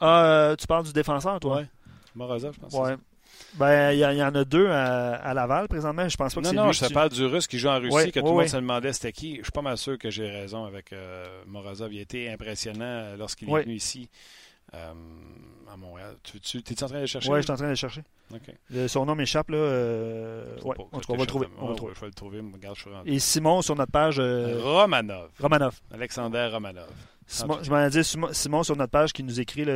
[0.00, 1.58] Ah, tu parles du défenseur, toi?
[1.60, 1.66] Oui.
[2.14, 2.74] Morozov, je pense.
[2.74, 2.96] Ouais.
[3.54, 6.08] Ben, il y, y, en a deux à, Laval présentement.
[6.08, 7.78] Je pense pas que c'est Non, non, je te parle du russe qui joue en
[7.78, 9.36] Russie, que tout le monde se demandait c'était qui.
[9.38, 11.92] Je suis pas mal sûr que j'ai raison avec euh, Morozov.
[11.92, 14.08] Il a été impressionnant lorsqu'il est venu ici.
[14.74, 14.92] Euh,
[15.72, 16.16] à Montréal.
[16.22, 17.30] Tu, tu es en train de le chercher?
[17.30, 18.02] Oui, je suis en train de le chercher.
[18.88, 19.50] son nom m'échappe.
[19.50, 19.58] là.
[19.58, 21.46] Euh, ouais, on, va le trouver.
[21.58, 21.92] On va trouver.
[21.94, 22.40] Je vais le trouver.
[22.40, 24.18] Regarde, je Et Simon, sur notre page.
[24.18, 25.30] Euh, Romanov.
[25.40, 25.80] Romanov.
[25.92, 26.88] Alexander Romanov.
[27.28, 29.74] Simon, je m'en dit Simon, sur notre page qui nous écrit, là,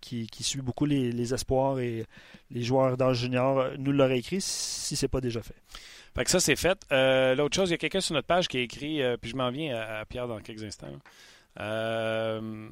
[0.00, 2.04] qui, qui, suit beaucoup les, les, espoirs et
[2.50, 5.54] les joueurs d'âge junior, nous l'aurait écrit si ce n'est pas déjà fait.
[6.16, 6.80] Fait que ça, c'est fait.
[6.90, 9.36] Euh, l'autre chose, il y a quelqu'un sur notre page qui a écrit, puis je
[9.36, 10.88] m'en viens à, Pierre dans quelques instants.
[11.60, 12.68] Euh,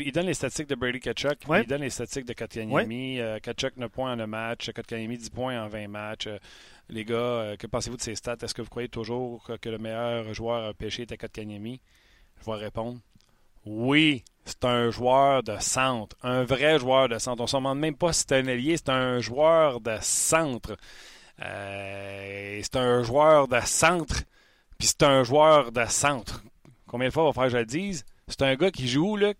[0.00, 3.18] il donne les statistiques de Brady Kachuk, il donne les statistiques de Kotkaniemi.
[3.18, 3.22] Ouais.
[3.22, 6.26] Euh, Kachuk 9 points en un match, Kotkaniemi 10 points en 20 matchs.
[6.26, 6.38] Euh,
[6.88, 8.36] les gars, euh, que pensez-vous de ces stats?
[8.42, 11.80] Est-ce que vous croyez toujours que, le meilleur joueur à pêcher était Kotkaniemi?
[12.40, 12.98] Je vais répondre.
[13.66, 17.40] Oui, c'est un joueur de centre, un vrai joueur de centre.
[17.40, 20.76] On ne se demande même pas si c'est un allié, c'est un joueur de centre.
[21.38, 24.22] c'est un joueur de centre,
[24.78, 26.42] puis c'est un joueur de centre.
[26.86, 28.04] Combien de fois va faire que je le dise?
[28.26, 29.34] C'est un gars qui joue, là,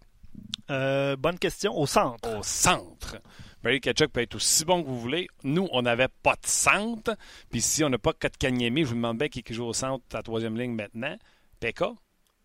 [0.71, 1.77] euh, bonne question.
[1.77, 2.39] Au centre.
[2.39, 3.19] Au centre.
[3.63, 5.29] Barry Ketchuk peut être aussi bon que vous voulez.
[5.45, 7.17] Nous, on n'avait pas de centre.
[7.51, 10.19] Puis si on n'a pas Kotkaniemi, je vous demande bien qui joue au centre à
[10.19, 11.17] la troisième ligne maintenant.
[11.59, 11.93] Pekka.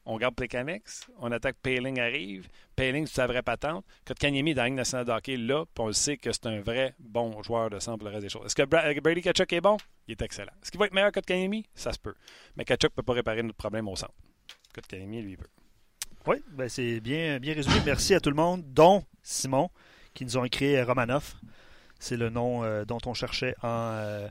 [0.07, 1.07] On garde Plekanex.
[1.19, 2.47] On attaque Payling arrive.
[2.75, 3.85] Payling, c'est sa vraie patente.
[4.05, 6.93] Kotkaniemi dans la Ligue nationale hockey, là, puis on le sait que c'est un vrai
[6.99, 8.45] bon joueur de centre pour le reste des choses.
[8.45, 9.77] Est-ce que Brady Ketchuk est bon?
[10.07, 10.51] Il est excellent.
[10.61, 11.65] Est-ce qu'il va être meilleur que Kotkaniemi?
[11.73, 12.13] Ça se peut.
[12.55, 14.13] Mais Ketchuk ne peut pas réparer notre problème au centre.
[14.75, 15.47] Kotkaniemi, lui, peut.
[16.27, 17.75] Oui, ben c'est bien, bien résumé.
[17.85, 19.69] Merci à tout le monde, dont Simon,
[20.15, 21.35] qui nous ont écrit euh, Romanov.
[21.99, 24.27] C'est le nom euh, dont on cherchait en, euh,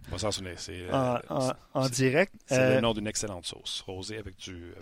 [0.59, 2.33] c'est, en, direct.
[2.47, 4.75] C'est le nom d'une excellente sauce, rosée avec du.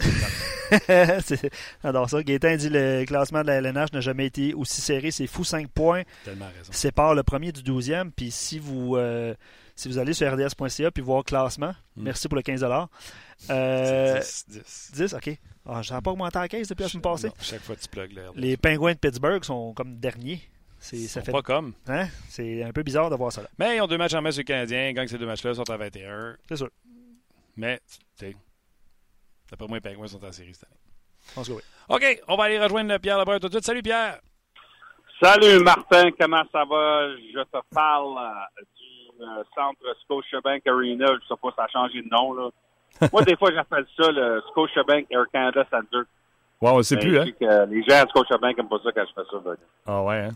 [1.82, 2.22] J'adore ça.
[2.22, 5.10] Gaétan dit le classement de la LNH n'a jamais été aussi serré.
[5.10, 6.02] C'est fou, 5 points.
[6.24, 6.72] Tellement raison.
[6.72, 8.10] Sépare le premier du 12e.
[8.10, 8.96] Puis si vous,
[9.74, 12.02] si vous allez sur rds.ca puis voir le classement, hmm.
[12.02, 12.64] merci pour le 15
[13.50, 14.92] euh, 10, 10.
[14.94, 15.38] 10, OK.
[15.66, 17.30] Ah, je n'ai pas augmenté la caisse depuis la semaine passée.
[17.40, 18.32] chaque fois que tu plugues l'air.
[18.34, 20.40] Les Pingouins de Pittsburgh sont comme derniers.
[20.78, 21.30] C'est, ça fait...
[21.30, 21.74] pas comme.
[21.86, 22.08] Hein?
[22.28, 23.48] C'est un peu bizarre de voir ça là.
[23.58, 24.88] Mais ils ont deux matchs en main sur les Canadiens.
[24.88, 26.36] Ils gagnent ces deux matchs-là, sont à 21.
[26.48, 26.70] C'est sûr.
[27.56, 28.36] Mais, tu sais,
[29.48, 30.80] d'après moi, les Pingouins sont en série cette année.
[31.34, 31.62] Pense que oui.
[31.88, 33.64] OK, on va aller rejoindre Pierre Lebrun tout de suite.
[33.64, 34.20] Salut Pierre.
[35.22, 37.08] Salut Martin, comment ça va?
[37.16, 38.18] Je te parle
[39.22, 41.06] euh, centre Scotiabank Arena.
[41.20, 42.50] Je sais pas si ça a changé de nom, là.
[43.12, 46.02] Moi, des fois, j'appelle ça le Scotiabank Air Canada Center.
[46.60, 47.24] Ouais, on ne sait plus, hein?
[47.68, 49.54] les gens à Scotiabank n'aiment pas ça quand je fais ça.
[49.86, 50.30] Ah ouais, hein?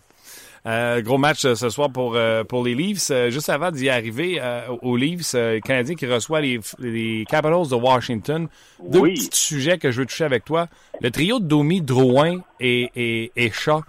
[0.67, 3.13] Euh, gros match euh, ce soir pour, euh, pour les Leafs.
[3.29, 4.43] juste avant d'y arriver
[4.83, 8.49] aux Leafs, les Canadiens qui reçoit les, les Capitals de Washington.
[8.83, 10.67] Deux petits sujets que je veux toucher avec toi.
[11.01, 13.83] Le trio de Domi, Drouin et, et, et Shaw.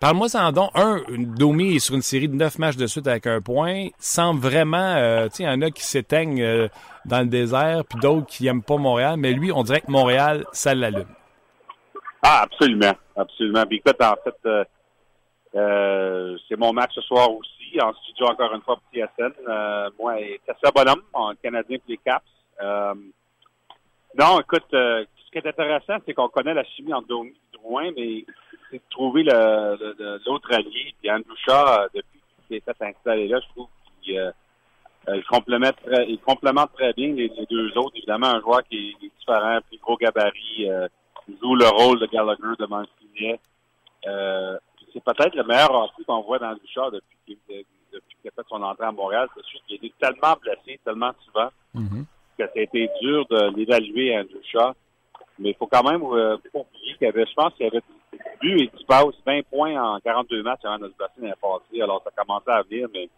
[0.00, 0.70] Parle-moi sans don.
[0.74, 3.88] Un, Domi est sur une série de neuf matchs de suite avec un point.
[3.98, 6.68] Sans vraiment, euh, tu sais, il y en a qui s'éteignent euh,
[7.04, 9.16] dans le désert, puis d'autres qui n'aiment pas Montréal.
[9.16, 11.08] Mais lui, on dirait que Montréal, ça l'allume.
[12.22, 12.92] Ah, absolument.
[13.16, 13.64] Absolument.
[13.66, 14.66] Puis écoute, en fait,
[15.54, 17.52] euh, c'est mon match ce soir aussi.
[17.80, 19.32] En studio, encore une fois, pour TSN.
[19.98, 22.24] moi et Tessa Bonhomme, en Canadien pour les Caps.
[24.18, 24.66] non, écoute,
[25.34, 28.24] qui est intéressant, c'est qu'on connaît la chimie en Domi et Drouin, mais
[28.70, 30.94] c'est de trouver l'autre allié.
[31.00, 33.66] Puis Andrew Shaw, euh, depuis qu'il s'est fait installer là, je trouve
[34.00, 34.30] qu'il euh,
[35.08, 37.96] euh, complémente, très, il complémente très bien les, deux autres.
[37.96, 40.68] Évidemment, un joueur qui est, différent, plus gros gabarit,
[41.42, 43.40] joue le rôle de Gallagher devant le filet.
[44.92, 47.64] c'est peut-être le meilleur hockey qu'on voit dans Andrew Shaw depuis qu'il
[48.28, 49.28] a fait son entrée à Montréal.
[49.34, 52.04] C'est sûr qu'il a été tellement blessé, tellement souvent, mm-hmm.
[52.38, 54.74] que ça a été dur de l'évaluer, Andrew Shaw.
[55.38, 57.82] Mais il faut quand même euh, oublier qu'il y avait, je pense qu'il y avait
[58.40, 61.82] vu et tu passes 20 points en 42 matchs avant notre bassin l'année passée.
[61.82, 63.08] Alors, ça commençait à venir, mais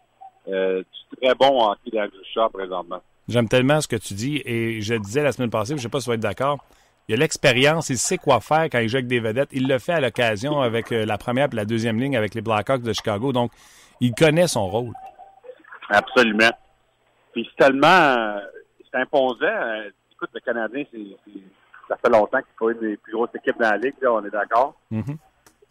[0.47, 1.97] euh, c'est très bon en hockey
[2.33, 3.01] chat présentement.
[3.27, 5.89] J'aime tellement ce que tu dis et je disais la semaine passée, je ne sais
[5.89, 6.59] pas si tu vas être d'accord.
[7.09, 9.49] Il a l'expérience, il sait quoi faire quand il joue avec des vedettes.
[9.53, 12.41] Il le fait à l'occasion avec euh, la première et la deuxième ligne avec les
[12.41, 13.31] Blackhawks de Chicago.
[13.31, 13.51] Donc,
[14.01, 14.93] il connaît son rôle.
[15.89, 16.51] Absolument.
[17.31, 18.39] Puis c'est tellement euh,
[18.91, 19.45] c'est imposant.
[19.45, 20.99] Euh, écoute, le Canadien, c'est
[21.87, 24.25] ça fait longtemps qu'il faut une des plus grosses équipes dans la ligue, là, on
[24.25, 24.75] est d'accord.
[24.91, 25.17] Mm-hmm.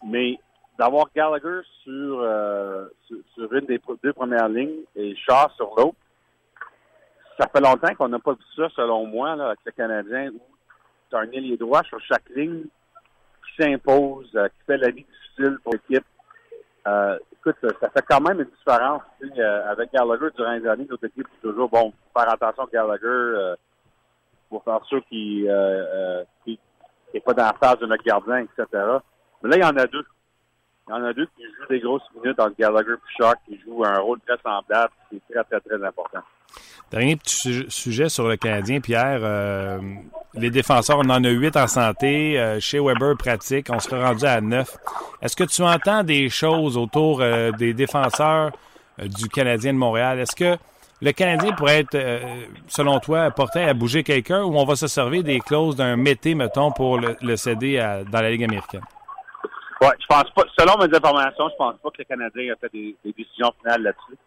[0.05, 0.39] Mais
[0.77, 2.87] d'avoir Gallagher sur, euh,
[3.35, 5.97] sur, une des deux premières lignes et Shaw sur l'autre,
[7.39, 10.41] ça fait longtemps qu'on n'a pas vu ça, selon moi, là, avec le Canadien, où
[11.09, 12.65] tu as un ailier droit sur chaque ligne,
[13.59, 16.05] s'impose, qui fait la vie difficile pour l'équipe.
[17.31, 19.01] écoute, ça fait quand même une différence.
[19.67, 21.93] avec Gallagher durant les années, notre équipe est toujours bon.
[22.15, 23.55] Faire attention à Gallagher
[24.49, 28.65] pour faire sûr qu'il n'est pas dans la phase de notre gardien, etc.
[29.43, 30.05] Mais là, il y en a deux
[30.87, 33.59] il y en a deux qui jouent des grosses minutes entre Gallagher et Shark, qui
[33.59, 34.93] jouent un rôle très semblable.
[35.11, 36.19] C'est très, très, très important.
[36.89, 39.19] Dernier petit sujet sur le Canadien, Pierre.
[39.21, 39.79] Euh,
[40.33, 42.39] les défenseurs, on en a huit en santé.
[42.39, 43.67] Euh, chez Weber, pratique.
[43.69, 44.77] On serait rendu à neuf.
[45.21, 48.51] Est-ce que tu entends des choses autour euh, des défenseurs
[48.97, 50.19] du Canadien de Montréal?
[50.19, 50.57] Est-ce que
[51.01, 51.97] le Canadien pourrait être,
[52.67, 56.33] selon toi, porté à bouger quelqu'un ou on va se servir des clauses d'un mété,
[56.35, 57.77] mettons, pour le, céder
[58.11, 58.81] dans la Ligue américaine?
[59.81, 60.43] Ouais, je pense pas.
[60.57, 64.17] Selon mes informations, je pense pas que le Canadien a fait des, décisions finales là-dessus.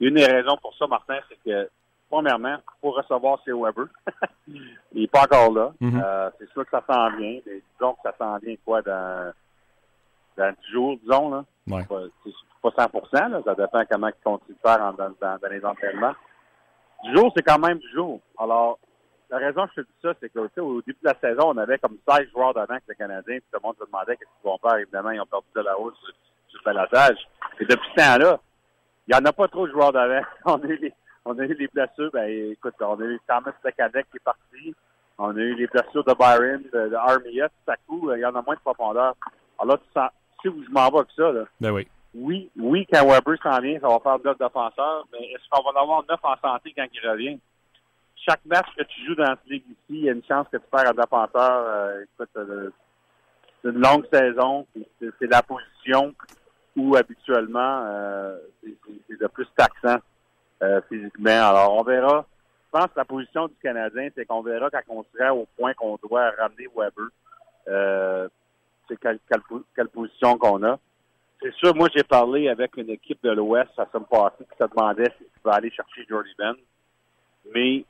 [0.00, 1.70] Une des raisons pour ça, Martin, c'est que
[2.10, 3.86] premièrement, pour recevoir c'est Weber.
[4.48, 5.72] il n'est pas encore là.
[5.80, 6.02] Mm-hmm.
[6.04, 7.38] euh, c'est sûr que ça s'en vient.
[7.46, 9.32] Mais disons que ça s'en vient quoi dans
[10.36, 11.44] dans 10 jours, disons là?
[11.72, 11.84] Ouais.
[12.62, 13.40] Pas, pas 100 là.
[13.44, 16.14] Ça dépend comment ils continuent de faire dans, dans, dans les entraînements.
[17.04, 18.20] Du jour, c'est quand même du jour.
[18.38, 18.78] Alors,
[19.30, 21.56] la raison que je te dis ça, c'est qu'au au début de la saison, on
[21.56, 24.30] avait comme 16 joueurs d'avant que le Canadien, puis tout le monde se demandait qu'est-ce
[24.40, 24.76] qu'ils vont faire.
[24.76, 26.12] Évidemment, ils ont perdu de la hausse sur,
[26.48, 27.18] sur, le balatage.
[27.60, 28.40] Et depuis ce temps-là,
[29.06, 30.24] il n'y en a pas trop de joueurs d'avant.
[30.44, 30.92] On a eu les,
[31.24, 32.10] on a eu les blessures.
[32.12, 34.74] Ben, écoute, on a eu Thomas Lecadec qui est parti.
[35.18, 37.48] On a eu les blessures de Byron, de, de Armia.
[37.48, 39.14] Tout à coup, il y en a moins de profondeur.
[39.58, 40.10] Alors tu sens,
[40.42, 41.44] sais où je m'en vais avec ça, là?
[41.60, 41.86] Ben oui.
[42.12, 45.78] Oui, oui, quand Weber s'en vient, ça va faire neuf défenseurs, mais est-ce qu'on va
[45.78, 47.38] en avoir neuf en santé quand il revient?
[48.26, 50.56] chaque match que tu joues dans cette ligue ici, il y a une chance que
[50.56, 51.64] tu perds un défenseur.
[51.66, 52.70] Euh, écoute, euh,
[53.62, 54.66] c'est une longue saison.
[55.00, 56.14] C'est la position
[56.76, 58.76] où habituellement euh, c'est
[59.08, 59.98] le plus taxant
[60.62, 61.48] euh, physiquement.
[61.48, 62.24] Alors, on verra.
[62.66, 65.74] Je pense que la position du Canadien, c'est qu'on verra quand on sera au point
[65.74, 67.08] qu'on doit ramener Weber.
[67.68, 68.28] Euh,
[68.90, 69.18] c'est quelle,
[69.74, 70.78] quelle, position qu'on a.
[71.40, 74.68] C'est sûr, moi j'ai parlé avec une équipe de l'Ouest ça me passée qui se
[74.68, 76.54] demandait si tu vas aller chercher Jordy Ben.
[77.54, 77.84] Mais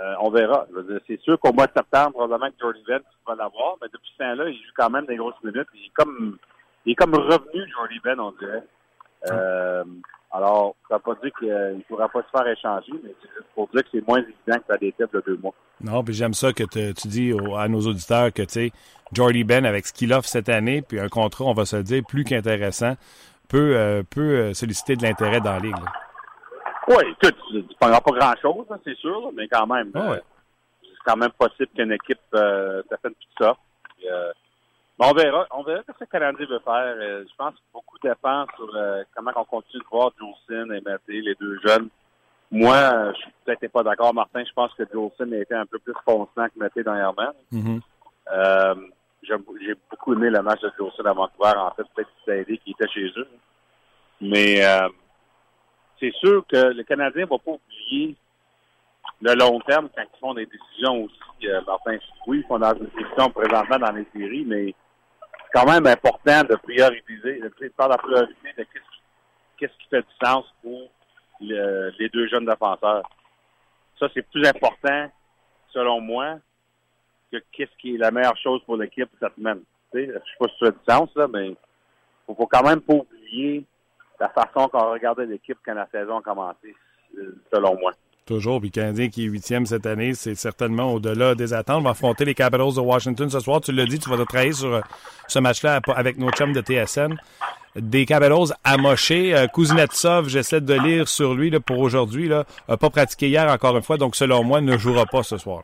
[0.00, 0.66] euh, on verra.
[1.06, 4.18] C'est sûr qu'au mois de septembre, probablement que Jordy Venn va l'avoir, mais depuis ce
[4.18, 5.68] temps-là, il joue quand même des grosses minutes.
[5.74, 6.38] Il est comme,
[6.86, 8.64] il est comme revenu, Jordy Venn, on dirait.
[9.30, 9.84] Euh,
[10.30, 13.30] alors, ça ne veut pas dire qu'il ne pourra pas se faire échanger, mais c'est
[13.30, 15.54] juste pour dire que c'est moins évident que ça l'était de deux mois.
[15.80, 18.72] Non, puis j'aime ça que tu dis à nos auditeurs que, tu sais,
[19.12, 22.02] Jordy Ben, avec ce qu'il offre cette année, puis un contrat, on va se dire,
[22.06, 22.96] plus qu'intéressant,
[23.48, 25.74] peut, euh, peut solliciter de l'intérêt dans la ligue.
[26.88, 29.90] Oui, écoute, tu ne pas grand-chose, hein, c'est sûr, mais quand même.
[29.94, 30.18] Euh,
[30.82, 33.56] c'est quand même possible qu'une équipe euh, fait tout ça.
[34.10, 34.32] Euh,
[34.98, 35.46] on verra.
[35.50, 36.94] On verra ce que le Canadien veut faire.
[36.96, 38.70] Euh, je pense que beaucoup dépend sur
[39.14, 41.88] comment on continue de voir Jolson et Mathé, les deux jeunes.
[42.50, 44.42] Moi, je suis peut-être pas d'accord, Martin.
[44.42, 47.32] Je pense que Jolson a été un peu plus constant que Mathé dernièrement.
[47.52, 47.78] Mm
[49.22, 51.52] J'ai beaucoup aimé le match de Jolson à Vancouver.
[51.56, 53.28] En fait, peut-être aidé qui était chez eux.
[54.20, 54.62] Mais
[56.00, 58.16] c'est sûr que le Canadien ne va pas oublier
[59.20, 61.48] le long terme quand ils font des décisions aussi.
[61.48, 64.74] Euh, Martin, oui, ils font des décisions présentement dans les séries, mais
[65.32, 68.66] c'est quand même important de prioriser, de faire la priorité de
[69.56, 70.88] qu'est-ce qui fait du sens pour
[71.40, 73.08] les deux jeunes défenseurs.
[73.98, 75.10] Ça, c'est plus important,
[75.70, 76.36] selon moi,
[77.30, 79.60] que qu'est-ce qui est la meilleure chose pour l'équipe cette semaine.
[79.94, 81.54] Je sais pas si ça fait du sens, là, mais
[82.26, 83.64] faut, faut quand même pas oublier
[84.20, 86.74] la façon qu'on regardait l'équipe quand la saison a commencé,
[87.52, 87.92] selon moi.
[88.26, 88.60] Toujours.
[88.60, 91.78] Puis Canadien qui est huitième cette année, c'est certainement au-delà des attentes.
[91.78, 93.62] On va affronter les Capitals de Washington ce soir.
[93.62, 94.80] Tu l'as dit, tu vas travailler sur euh,
[95.28, 97.14] ce match-là avec nos chums de TSN.
[97.76, 99.34] Des Capitals amochés.
[99.34, 102.28] Euh, Kuznetsov, j'essaie de lire sur lui pour aujourd'hui.
[102.66, 105.62] pas pratiqué hier encore une fois, donc selon moi, ne jouera pas ce soir.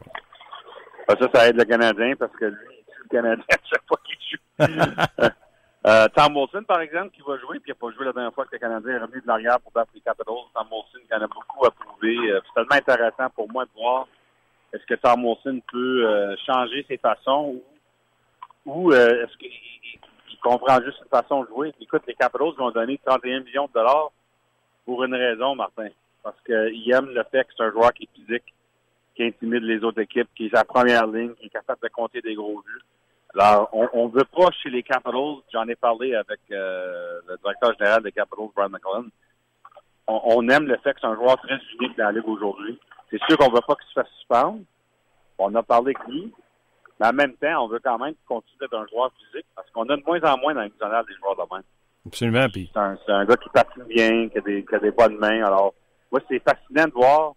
[1.09, 4.18] Ah, ça, ça aide le Canadien parce que lui, le Canadien à chaque fois qu'il
[4.30, 5.28] joue.
[5.86, 8.32] Euh, Tom Wilson, par exemple, qui va jouer, puis il n'a pas joué la dernière
[8.32, 10.34] fois que le Canadien est revenu de l'arrière pour battre les Capitals.
[10.55, 12.16] Tom Wilson qui en a beaucoup à prouver.
[12.30, 14.09] Euh, c'est tellement intéressant pour moi de voir
[14.72, 17.61] est-ce que Tom Wilson peut euh, changer ses façons
[18.64, 21.74] ou, ou euh, est-ce qu'il comprend juste une façon de jouer.
[21.80, 24.11] Écoute, les Capitals vont donner 31 millions de dollars
[24.84, 25.88] pour une raison, Martin.
[26.22, 28.53] Parce qu'ils aiment le fait que c'est un joueur qui est physique,
[29.14, 32.20] qui intimide les autres équipes, qui est sa première ligne, qui est capable de compter
[32.20, 32.84] des gros buts.
[33.36, 37.74] Alors, on ne veut pas chez les Capitals, j'en ai parlé avec euh, le directeur
[37.78, 39.06] général des Capitals, Brian McClellan,
[40.06, 42.78] on, aime le fait que c'est un joueur très unique dans la Ligue aujourd'hui.
[43.10, 44.60] C'est sûr qu'on veut pas qu'il se fasse suspendre.
[45.38, 46.32] On a parlé avec lui.
[47.00, 49.68] Mais en même temps, on veut quand même qu'il continue d'être un joueur physique parce
[49.70, 51.62] qu'on a de moins en moins dans les des joueurs de main.
[52.06, 52.46] Absolument.
[52.52, 52.70] Puis...
[52.72, 55.44] C'est un, un, gars qui patine bien, qui a, des, qui a des bonnes mains.
[55.44, 55.74] Alors,
[56.12, 57.32] moi, c'est fascinant de voir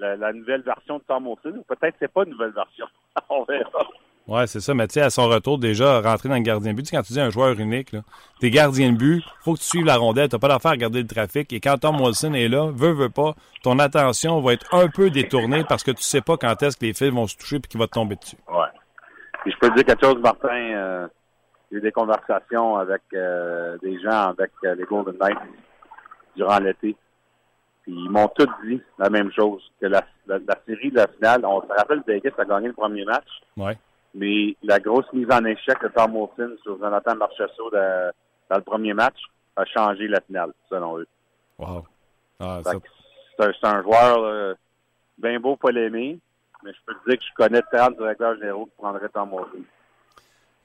[0.00, 1.62] la, nouvelle version de Tom Wilson.
[1.68, 2.86] Peut-être que c'est pas une nouvelle version.
[3.28, 3.86] on verra.
[4.26, 4.74] Oui, c'est ça.
[4.74, 7.12] Mais tu sais, à son retour, déjà, rentrer dans le gardien de but, quand tu
[7.12, 7.96] dis un joueur unique,
[8.38, 11.02] t'es gardien de but, faut que tu suives la rondelle, t'as pas d'affaire à garder
[11.02, 11.52] le trafic.
[11.52, 15.10] Et quand Tom Wilson est là, veut, veut pas, ton attention va être un peu
[15.10, 17.60] détournée parce que tu sais pas quand est-ce que les fils vont se toucher et
[17.60, 18.36] qu'il va te tomber dessus.
[18.48, 18.68] Ouais.
[19.46, 20.48] Et je peux te dire quelque chose, Martin.
[20.48, 21.08] Euh,
[21.70, 25.38] j'ai eu des conversations avec euh, des gens avec euh, les Golden Knights
[26.36, 26.96] durant l'été.
[27.92, 31.60] Ils m'ont tous dit la même chose, que la, la, série de la finale, on
[31.60, 33.26] se rappelle Vegas a gagné le premier match.
[33.56, 33.76] Ouais.
[34.14, 38.94] Mais la grosse mise en échec de Tom Wilson sur Jonathan Marchessault dans le premier
[38.94, 39.18] match
[39.56, 41.06] a changé la finale, selon eux.
[41.58, 41.84] Wow.
[42.38, 44.56] Ah, c'est un, joueur
[45.18, 46.18] bien beau l'aimer,
[46.62, 49.64] mais je peux te dire que je connais 30 directeurs généraux qui prendraient Tom Wilson.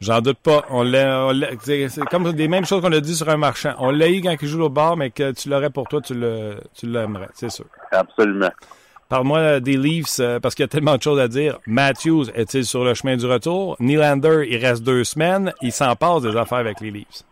[0.05, 0.63] J'en doute pas.
[0.69, 0.85] On
[1.61, 3.73] c'est comme des mêmes choses qu'on a dit sur un marchand.
[3.79, 6.13] On l'a eu quand il joue au bar, mais que tu l'aurais pour toi, tu
[6.13, 7.65] le, tu l'aimerais, c'est sûr.
[7.91, 8.51] Absolument.
[9.09, 11.57] Parle-moi des Leafs, euh, parce qu'il y a tellement de choses à dire.
[11.65, 13.77] Matthews est-il sur le chemin du retour?
[13.79, 15.53] Nylander, il reste deux semaines.
[15.61, 17.23] Il s'en passe des affaires avec les Leafs.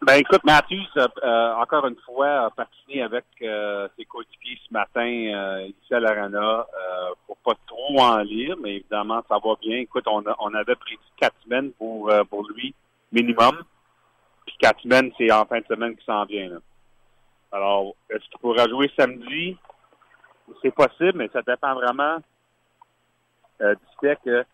[0.00, 5.02] Ben écoute, Matthews, euh, encore une fois, a patiné avec euh, ses coéquipiers ce matin
[5.02, 6.66] euh, ici à l'Arena.
[6.72, 9.78] Euh, faut pas trop en lire, mais évidemment, ça va bien.
[9.78, 12.74] Écoute, on, a, on avait pris quatre semaines pour, euh, pour lui,
[13.10, 13.60] minimum.
[14.46, 16.48] Puis quatre semaines, c'est en fin de semaine qui s'en vient.
[16.48, 16.58] Là.
[17.50, 19.56] Alors, est-ce qu'il pourra jouer samedi?
[20.62, 22.18] C'est possible, mais ça dépend vraiment
[23.60, 24.44] du fait que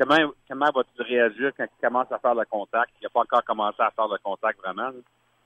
[0.00, 2.90] comment, comment vas-tu réagir quand il commence à faire le contact?
[3.00, 4.90] Il n'a pas encore commencé à faire le contact vraiment.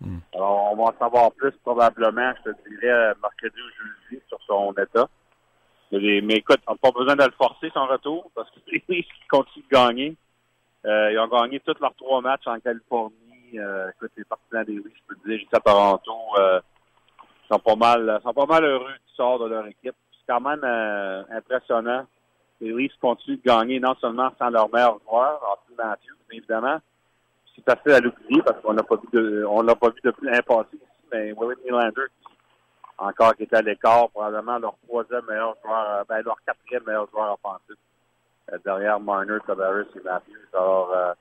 [0.00, 0.18] Hmm.
[0.34, 4.72] Alors, on va en savoir plus probablement, je te dirais, mercredi ou jeudi sur son
[4.72, 5.08] état.
[5.92, 9.64] Mais, écoute, on n'a pas besoin de le forcer son retour parce que les continuent
[9.64, 10.16] de gagner.
[10.86, 13.58] Euh, ils ont gagné tous leurs trois matchs en Californie.
[13.58, 16.60] Euh, écoute, les partisans des je peux te dire, ici à Toronto, euh,
[17.50, 19.94] sont pas mal sont pas mal heureux du sort de leur équipe.
[20.12, 20.64] C'est quand même
[21.30, 22.06] impressionnant
[22.64, 26.78] les Leafs continuent de gagner non seulement sans leur meilleur joueur, en Matthews, mais évidemment,
[27.54, 30.82] c'est facile à l'oublier parce qu'on n'a pas vu de, l'a pas vu depuis l'impossible
[30.82, 32.06] ici, mais Willie Nylander,
[32.98, 37.08] encore qui était à l'écart, probablement leur troisième meilleur joueur, euh, ben, leur quatrième meilleur
[37.10, 37.76] joueur offensif,
[38.52, 40.32] euh, derrière Marner, Tavares et Matthews.
[40.54, 41.12] Alors, euh,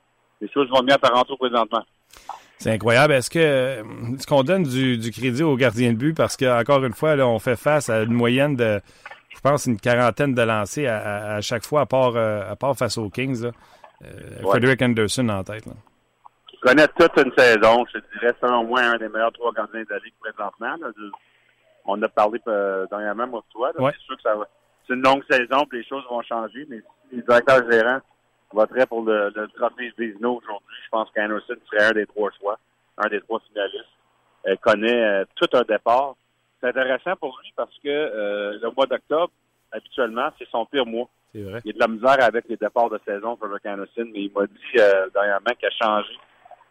[0.41, 1.83] les choses vont bien à Toronto présentement.
[2.57, 3.13] C'est incroyable.
[3.13, 6.15] Est-ce que qu'on donne du, crédit aux gardiens de but?
[6.15, 8.79] Parce qu'encore une fois, on fait face à une moyenne de
[9.43, 13.09] pense, une quarantaine de lancers à, chaque fois, à part, euh, à part face aux
[13.09, 13.43] Kings.
[13.43, 13.51] Là.
[14.03, 15.65] Euh, Frederick Anderson en tête.
[15.65, 15.73] Là.
[16.53, 17.85] Il connaît toute une saison.
[17.93, 20.75] Je dirais, selon moi, un des meilleurs trois gardiens de la Ligue présentement.
[21.85, 23.71] On a parlé euh, dernièrement, moi, toi.
[23.75, 24.47] C'est sûr que ça va.
[24.87, 26.77] C'est une longue saison, puis les choses vont changer, mais
[27.09, 27.99] si les directeurs gérants
[28.51, 32.57] voteraient pour le, le trophée Vizino aujourd'hui, je pense qu'Anderson serait un des trois choix,
[32.97, 33.85] un des trois finalistes.
[34.43, 36.15] Elle connaît tout un départ
[36.63, 39.31] c'est intéressant pour lui parce que euh, le mois d'octobre,
[39.71, 41.09] habituellement, c'est son pire mois.
[41.33, 41.59] C'est vrai.
[41.65, 44.31] Il y a de la misère avec les départs de saison pour Anderson, mais il
[44.33, 46.13] m'a dit euh, dernièrement qu'il a changé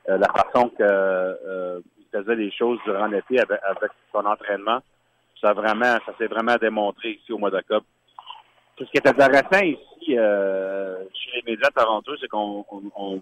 [0.08, 3.60] euh, la façon qu'il faisait les choses durant l'été avec,
[4.12, 4.80] son entraînement.
[5.40, 7.84] Ça vraiment, ça s'est vraiment démontré ici au mois d'octobre.
[8.78, 13.20] Ce qui est intéressant ici chez les médias de Toronto, c'est qu'on on, on,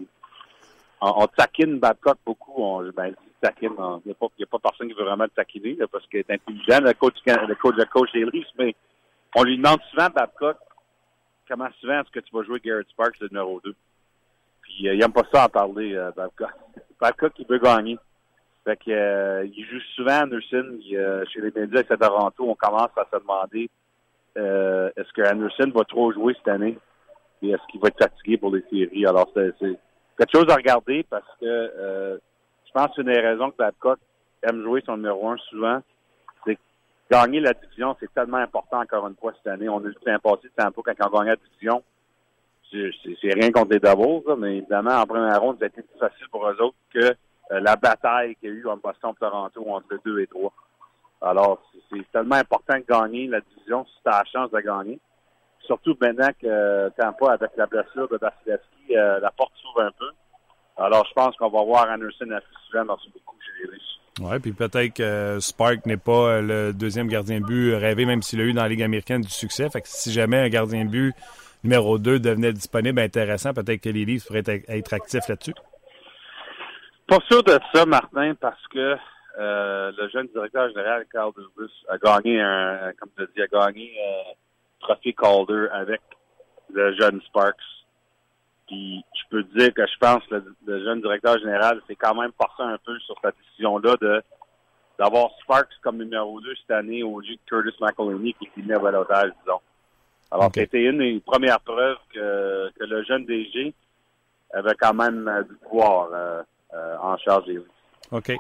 [1.37, 2.55] taquine Babcock beaucoup.
[2.57, 3.73] On, ben, taquine.
[4.05, 6.81] Il n'y a, a, pas personne qui veut vraiment le taquiner parce qu'il est intelligent,
[6.81, 8.75] le coach, le coach, le coach des Leafs, mais
[9.37, 10.57] on lui demande souvent, Babcock,
[11.49, 13.75] comment souvent est-ce que tu vas jouer Garrett Sparks, le numéro 2?
[14.63, 16.51] Puis euh, il n'aime pas ça en parler, euh, Babcock.
[17.01, 17.99] Babcock, il veut gagner.
[18.65, 20.79] Fait que, euh, il joue souvent Anderson.
[21.33, 23.71] chez les médias à Toronto, on commence à se demander
[24.37, 26.79] est-ce que Anderson va trop jouer cette année?
[27.43, 29.07] Et est-ce qu'il va être fatigué pour les séries?
[29.07, 29.79] Alors, c'est
[30.21, 32.19] quelque chose à regarder parce que euh,
[32.67, 33.99] je pense que une des raisons que Babcock
[34.43, 35.81] aime jouer son numéro un souvent.
[36.45, 36.59] C'est
[37.11, 39.69] gagner la division, c'est tellement important encore une fois cette année.
[39.69, 41.83] On a eu le passé de temps quand on gagnait la division.
[42.71, 46.29] C'est rien contre les Devils, mais évidemment, en première ronde, ça a été plus facile
[46.31, 50.21] pour eux autres que euh, la bataille qu'il y a eu en Boston-Toronto entre 2
[50.21, 50.53] et 3.
[51.23, 51.61] Alors,
[51.91, 55.01] c'est tellement important de gagner la division si tu as la chance de gagner.
[55.63, 59.93] Surtout maintenant que euh, pas avec la blessure de Vasilevski, euh, la porte s'ouvre un
[59.99, 60.11] peu.
[60.77, 64.01] Alors, je pense qu'on va voir Anderson assez souvent dans ce beaucoup chez les Russes.
[64.21, 68.23] Oui, puis peut-être que Spark n'est pas euh, le deuxième gardien de but rêvé, même
[68.23, 69.69] s'il a eu dans la Ligue américaine du succès.
[69.71, 71.15] Fait que si jamais un gardien de but
[71.65, 75.55] numéro 2 devenait disponible, intéressant, peut-être que les Leafs pourraient être, actifs là-dessus.
[77.07, 78.97] Pas sûr de ça, Martin, parce que
[79.37, 83.93] le jeune directeur général, Carl Dubus, a gagné un, comme tu dit, a gagné
[84.81, 86.01] trophée Calder avec
[86.73, 87.57] le jeune Sparks.
[88.71, 92.15] Puis je peux te dire que je pense que le, jeune directeur général s'est quand
[92.15, 94.23] même passé un peu sur cette décision-là de
[94.97, 98.79] d'avoir Sparks comme numéro 2 cette année au lieu de Curtis McElhinney qui mis à
[98.79, 99.61] balotage, disons.
[100.31, 103.75] Alors, c'était une des premières preuves que, que le jeune DG
[104.53, 106.11] avait quand même du pouvoir
[107.03, 107.59] en charge des
[108.13, 108.33] OK.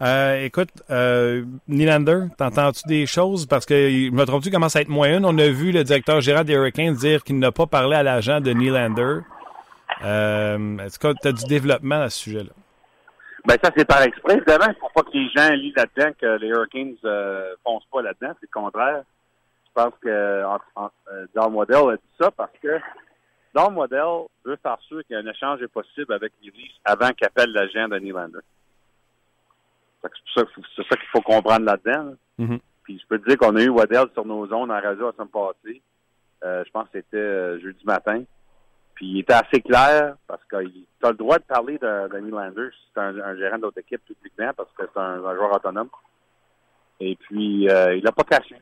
[0.00, 3.46] Euh, écoute, euh, Nylander, t'entends-tu des choses?
[3.46, 5.22] Parce que, me trompe-tu, commence à être moyen.
[5.24, 8.40] On a vu le directeur général des Hurricanes dire qu'il n'a pas parlé à l'agent
[8.40, 9.20] de Nylander.
[10.04, 12.52] Euh, Est-ce que tu as du développement à ce sujet-là?
[13.44, 14.66] Ben ça, c'est par exprès, évidemment.
[14.66, 18.02] Il ne faut pas que les gens lisent là-dedans que les Hurricanes euh, foncent pas
[18.02, 18.34] là-dedans.
[18.40, 19.02] C'est le contraire.
[19.66, 22.78] Je pense que en, en, euh, Don Waddell a dit ça parce que
[23.54, 26.52] Don Waddell veut faire sûr qu'un échange est possible avec les
[26.84, 28.38] avant qu'appelle l'agent de Nylander.
[30.02, 32.14] C'est ça qu'il faut comprendre là-dedans.
[32.38, 32.58] Mm-hmm.
[32.82, 35.12] Puis je peux te dire qu'on a eu Waddell sur nos zones en radio la
[35.12, 35.82] semaine passée.
[36.44, 38.22] Euh, je pense que c'était jeudi matin.
[38.98, 42.18] Puis il était assez clair parce que tu as le droit de parler de, de
[42.18, 45.88] Nylander c'est un, gérant d'autre équipe publiquement parce que c'est un, joueur autonome.
[46.98, 48.56] Et puis euh, il l'a pas caché.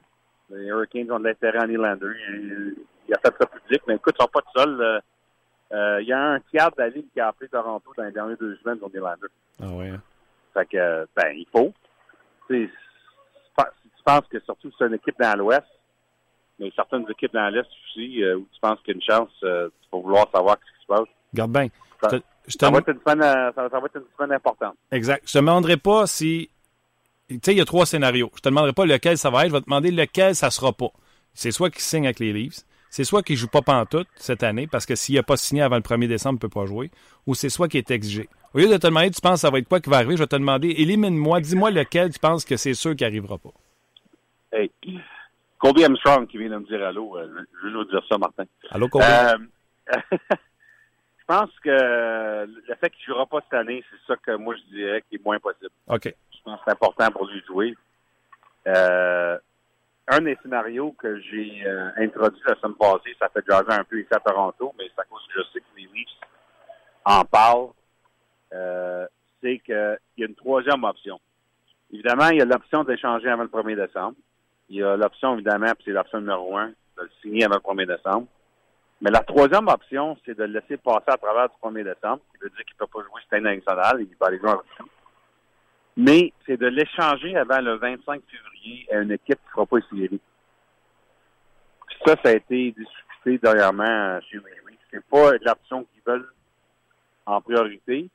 [0.50, 2.12] Les Hurricanes ont de l'intérêt en Nylander.
[2.28, 2.76] Il,
[3.08, 5.02] il, a fait ça public, mais écoute, ils sont pas tout seuls.
[6.02, 8.36] il y a un tiers de la ligue qui a appelé Toronto dans les dernières
[8.36, 9.28] deux semaines sur Nylander.
[9.62, 9.88] Ah ouais.
[9.88, 10.02] Hein?
[10.52, 11.72] Fait que, ben, il faut.
[12.50, 12.68] Si
[13.56, 15.66] tu penses que surtout c'est une équipe dans l'Ouest,
[16.58, 19.30] mais certaines équipes dans l'Est aussi, euh, où tu penses qu'il y a une chance,
[19.42, 21.08] euh, tu vas vouloir savoir ce qui se passe.
[21.34, 21.68] Garde bien.
[22.00, 24.74] Ça, ça, va être une semaine, euh, ça, va être une semaine importante.
[24.90, 25.22] Exact.
[25.26, 26.50] Je te demanderai pas si.
[27.28, 28.30] Tu sais, il y a trois scénarios.
[28.36, 29.48] Je te demanderai pas lequel ça va être.
[29.48, 30.90] Je vais te demander lequel ça sera pas.
[31.34, 34.66] C'est soit qu'il signe avec les Leafs, c'est soit qu'il joue pas pantoute cette année,
[34.66, 36.90] parce que s'il n'a pas signé avant le 1er décembre, il ne peut pas jouer,
[37.26, 38.28] ou c'est soit qu'il est exigé.
[38.54, 40.22] Au lieu de te demander, tu penses ça va être quoi qui va arriver, je
[40.22, 43.52] vais te demander, élimine-moi, dis-moi lequel tu penses que c'est sûr qu'il n'arrivera pas.
[44.52, 44.70] Hey,
[45.58, 47.28] Colby Armstrong qui vient de me dire allô, euh,
[47.62, 48.44] je veux vous dire ça, Martin.
[48.70, 49.06] Allô, Colby?
[49.06, 49.38] Euh,
[50.30, 54.54] je pense que le fait qu'il ne jouera pas cette année, c'est ça que moi
[54.56, 55.70] je dirais qui est moins possible.
[55.88, 56.04] OK.
[56.04, 57.76] Je pense que c'est important pour lui de jouer.
[58.66, 59.38] Euh,
[60.08, 63.98] un des scénarios que j'ai euh, introduit la semaine passée, ça fait jaser un peu
[63.98, 66.08] ici à Toronto, mais c'est à cause que je sais que les Leafs
[67.04, 67.70] en parlent,
[68.52, 69.06] euh,
[69.42, 71.20] c'est qu'il y a une troisième option.
[71.92, 74.16] Évidemment, il y a l'option d'échanger avant le 1er décembre.
[74.68, 77.84] Il y a l'option, évidemment, puis c'est l'option numéro un, de le signer avant le
[77.84, 78.26] 1er décembre.
[79.00, 82.38] Mais la troisième option, c'est de le laisser passer à travers du 1er décembre, qui
[82.42, 84.62] veut dire qu'il ne peut pas jouer cette année nationale, il va aller jouer en
[85.96, 89.78] mais c'est de l'échanger avant le 25 février à une équipe qui ne fera pas
[89.90, 90.20] série.
[92.04, 94.78] Ça, ça a été discuté dernièrement chez Leafs.
[94.90, 96.28] C'est pas l'option qu'ils veulent
[97.24, 98.08] en priorité,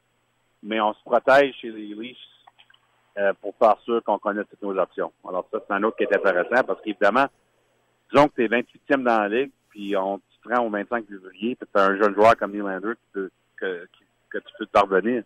[0.61, 2.17] mais on se protège chez les Leafs
[3.17, 5.11] euh, pour faire sûr qu'on connaît toutes nos options.
[5.27, 7.25] Alors ça, c'est un autre qui est intéressant parce qu'évidemment,
[8.11, 11.55] disons que tu es 28e dans la ligue, puis on te prend au 25 février,
[11.55, 13.87] puis tu as un jeune joueur comme Nylander que, que
[14.37, 15.23] tu peux te parvenir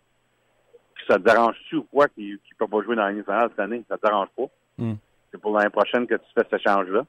[1.08, 3.84] ça te dérange-tu ou quoi qu'il ne peut pas jouer dans la nationale cette année?
[3.88, 4.46] Ça te dérange pas?
[4.78, 4.94] Hmm.
[5.30, 7.04] C'est pour l'année prochaine que tu fais ce échange-là.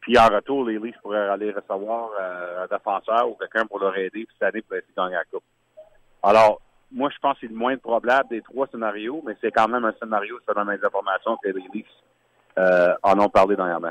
[0.00, 3.96] Puis en retour, les Leafs pourraient aller recevoir euh, un défenseur ou quelqu'un pour leur
[3.96, 5.44] aider puis cette année pour essayer de gagner la Coupe.
[6.22, 6.60] Alors,
[6.94, 9.84] moi, je pense que c'est le moins probable des trois scénarios, mais c'est quand même
[9.84, 11.86] un scénario selon mes informations que les Leafs
[12.58, 13.90] euh, en ont parlé dernièrement.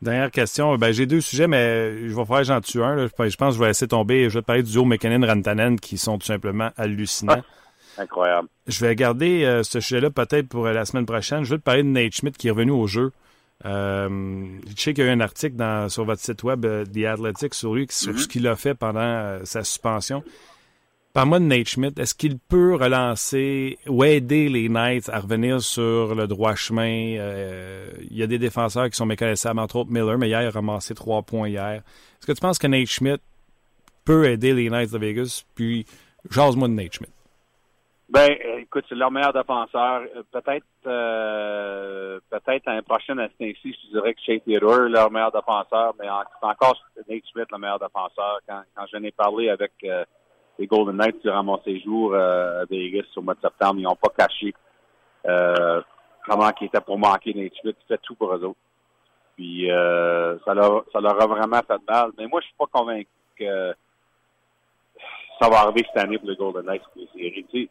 [0.00, 0.76] Dernière question.
[0.76, 3.06] Ben, j'ai deux sujets, mais je vais faire j'en tue un.
[3.06, 4.30] Je pense que je vais laisser tomber.
[4.30, 7.42] Je vais te parler du duo McKinnon-Rantanen qui sont tout simplement hallucinants.
[7.98, 8.48] Incroyable.
[8.68, 11.42] Je vais garder euh, ce sujet-là peut-être pour euh, la semaine prochaine.
[11.44, 13.10] Je veux te parler de Nate Schmidt qui est revenu au jeu.
[13.64, 14.08] Euh,
[14.68, 17.54] je sais qu'il y a eu un article dans, sur votre site web, The Athletic,
[17.54, 18.18] sur lui, sur mm-hmm.
[18.18, 20.22] ce qu'il a fait pendant sa suspension.
[21.14, 22.00] Parle-moi de Nate Schmidt.
[22.00, 26.86] Est-ce qu'il peut relancer ou aider les Knights à revenir sur le droit chemin?
[26.88, 30.50] il y a des défenseurs qui sont méconnaissables, entre autres Miller, mais hier, il a
[30.50, 31.82] ramassé trois points hier.
[32.18, 33.22] Est-ce que tu penses que Nate Schmidt
[34.04, 35.44] peut aider les Knights de Vegas?
[35.54, 35.86] Puis,
[36.30, 37.12] jase-moi de Nate Schmidt.
[38.08, 40.02] Ben, écoute, c'est leur meilleur défenseur.
[40.16, 45.94] Euh, peut-être, euh, peut-être un prochain instant je dirais que Shea Theodore, leur meilleur défenseur,
[45.98, 46.06] mais
[46.40, 48.40] c'est encore Nate Smith, le meilleur défenseur.
[48.48, 50.04] Quand, quand je n'ai parlé avec euh,
[50.58, 54.12] les Golden Knights durant mon séjour à Vegas au mois de septembre, ils n'ont pas
[54.16, 54.54] caché
[55.24, 57.76] comment ils était pour manquer Nate Smith.
[57.80, 58.58] Il fait tout pour eux autres.
[59.36, 62.10] Puis ça leur ça leur a vraiment fait mal.
[62.18, 63.72] Mais moi, je suis pas convaincu que
[65.40, 67.70] ça va arriver cette année pour les Golden Knights pour les séries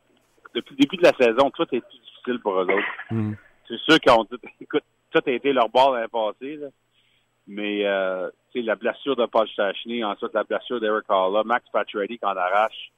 [0.57, 3.11] depuis le début de la saison, tout est plus difficile pour eux autres.
[3.11, 3.33] Hmm.
[3.67, 6.59] C'est sûr qu'ils ont dit, écoute, tout a été leur bord l'année passée,
[7.47, 12.25] mais euh, la blessure de Paul Stachny, ensuite la blessure d'Eric Halla, Max Pacioretty qui
[12.25, 12.91] en arrache,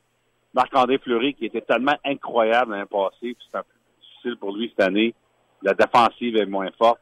[0.54, 4.88] Marc-André Fleury qui était tellement incroyable l'année passée, c'est un peu difficile pour lui cette
[4.88, 5.14] année.
[5.62, 7.02] La défensive est moins forte.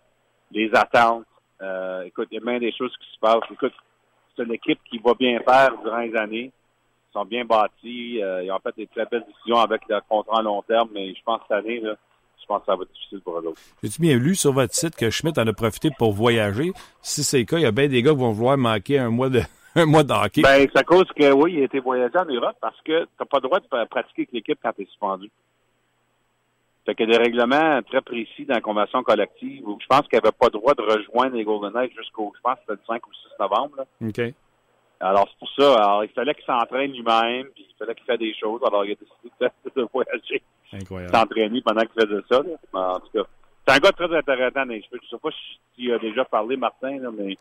[0.52, 1.26] Les attentes,
[1.62, 3.52] euh, écoute, il y a bien des choses qui se passent.
[3.52, 3.74] Écoute,
[4.36, 6.52] c'est une équipe qui va bien faire durant les années
[7.18, 8.22] sont bien bâtis.
[8.22, 11.14] Euh, ils ont fait des très belles décisions avec le contrat à long terme, mais
[11.14, 11.90] je pense que cette année, je
[12.48, 13.62] pense que ça va être difficile pour eux autres.
[13.84, 16.72] J'ai-tu bien lu sur votre site que Schmidt en a profité pour voyager?
[17.02, 19.10] Si c'est le cas, il y a bien des gars qui vont vouloir manquer un
[19.10, 19.42] mois de
[19.76, 20.42] un mois de hockey.
[20.42, 23.10] Ben, c'est à cause que, oui, il a été voyagé en Europe parce que tu
[23.20, 25.30] n'as pas le droit de pratiquer avec l'équipe quand tu es suspendu.
[26.86, 30.08] Fait qu'il y a des règlements très précis dans la convention collective où je pense
[30.08, 33.06] qu'il n'avait pas le droit de rejoindre les Golden Knights jusqu'au, je pense, le 5
[33.06, 33.86] ou 6 novembre.
[34.02, 34.22] OK.
[35.00, 35.76] Alors, c'est pour ça.
[35.84, 38.62] Alors, il fallait qu'il s'entraîne lui-même, puis il fallait qu'il fasse des choses.
[38.66, 40.42] Alors, il a décidé de, voyager.
[40.74, 41.16] Incroyable.
[41.16, 42.42] S'entraîner pendant qu'il faisait ça.
[42.74, 43.24] En tout cas,
[43.68, 44.66] c'est un gars très intéressant.
[44.66, 47.38] Je ne sais pas si tu as déjà parlé, Martin, mais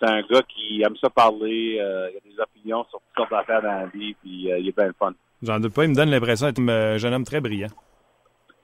[0.00, 1.78] c'est un gars qui aime ça parler.
[1.80, 4.68] Euh, il a des opinions sur toutes sortes d'affaires dans la vie, puis euh, il
[4.68, 5.12] est bien fun.
[5.42, 5.84] J'en doute pas.
[5.84, 7.68] Il me donne l'impression d'être un jeune homme très brillant.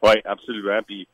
[0.02, 0.80] Oui, absolument.
[0.86, 1.06] Puis,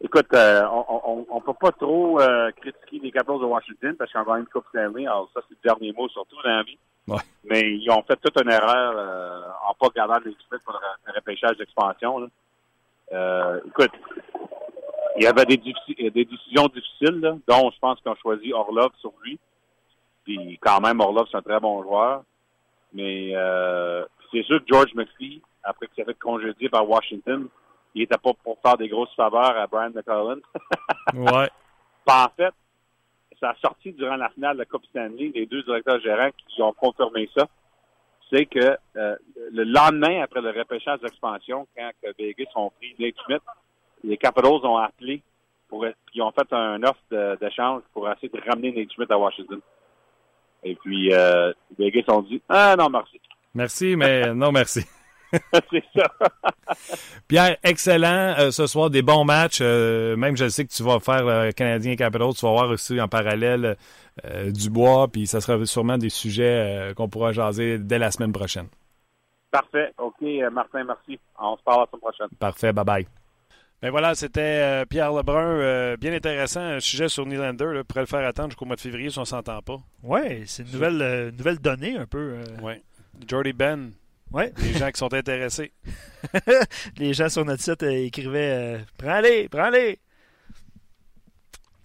[0.00, 4.20] écoute, euh, on, on, peut pas trop euh, critiquer les Capitals de Washington parce qu'ils
[4.20, 5.06] ont gagné une Coupe Stanley.
[5.06, 6.78] Alors, ça, c'est le dernier mot, surtout dans la vie.
[7.08, 7.18] Ouais.
[7.44, 11.56] Mais ils ont fait toute une erreur euh, en pas gardant l'équipe pour le repêchage
[11.56, 12.28] d'expansion.
[13.12, 13.92] Euh, écoute,
[15.16, 18.90] il y avait des, des décisions difficiles, là, dont je pense qu'ils ont choisi Orlov
[19.00, 19.38] sur lui.
[20.24, 22.22] Puis quand même, Orlov, c'est un très bon joueur.
[22.92, 27.48] Mais euh, c'est sûr que George McPhee, après qu'il s'est fait congédier par Washington,
[27.96, 30.40] il était pas pour faire des grosses faveurs à Brian McCullen.
[31.14, 31.48] ouais.
[32.06, 32.52] en fait,
[33.40, 36.62] ça a sorti durant la finale de la Coupe Stanley, les deux directeurs gérants qui
[36.62, 37.48] ont confirmé ça.
[38.30, 39.16] C'est que euh,
[39.50, 43.42] le lendemain, après le repêchage d'expansion, quand Vegas ont pris Nate Schmidt,
[44.04, 45.22] les Capitals ont appelé
[45.68, 49.60] pour ils ont fait un offre d'échange pour essayer de ramener Nate Schmidt à Washington.
[50.64, 53.20] Et puis euh, Vegas ont dit Ah non, merci.
[53.54, 54.84] Merci, mais non merci.
[55.70, 56.12] c'est ça.
[57.28, 59.58] Pierre, excellent euh, ce soir, des bons matchs.
[59.60, 63.00] Euh, même je sais que tu vas faire le Canadien Capital, tu vas voir aussi
[63.00, 63.76] en parallèle
[64.24, 68.68] euh, Dubois, puis ça sera sûrement des sujets qu'on pourra jaser dès la semaine prochaine.
[69.50, 69.92] Parfait.
[69.98, 70.22] OK,
[70.52, 71.18] Martin, merci.
[71.38, 72.28] On se parle la semaine prochaine.
[72.38, 73.06] Parfait, bye bye.
[73.82, 75.96] Ben voilà, c'était Pierre Lebrun.
[75.96, 77.72] bien intéressant, un sujet sur Nylander.
[77.72, 79.78] Là, pourrait le faire attendre jusqu'au mois de février si on s'entend pas.
[80.02, 82.38] Oui, c'est une nouvelle, nouvelle donnée un peu.
[82.62, 82.74] Oui.
[83.26, 83.92] Jordy Ben,
[84.32, 84.52] Ouais.
[84.58, 85.72] Les gens qui sont intéressés.
[86.98, 89.98] les gens sur notre site euh, écrivaient euh, Prends-les, prends-les.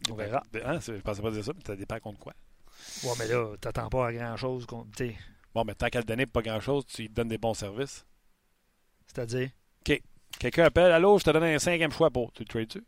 [0.09, 0.41] On verra.
[0.65, 2.33] Hein, je pensais pas dire ça, mais ça dépend contre quoi.
[3.03, 4.65] Ouais, mais là, t'attends pas à grand-chose.
[5.53, 8.05] Bon, mais tant qu'à le donner pas grand-chose, tu lui donnes des bons services.
[9.05, 9.49] C'est-à-dire?
[9.81, 10.01] OK.
[10.39, 12.31] Quelqu'un appelle Allô, je te donne un cinquième choix pour.
[12.31, 12.83] Tu le trades-tu?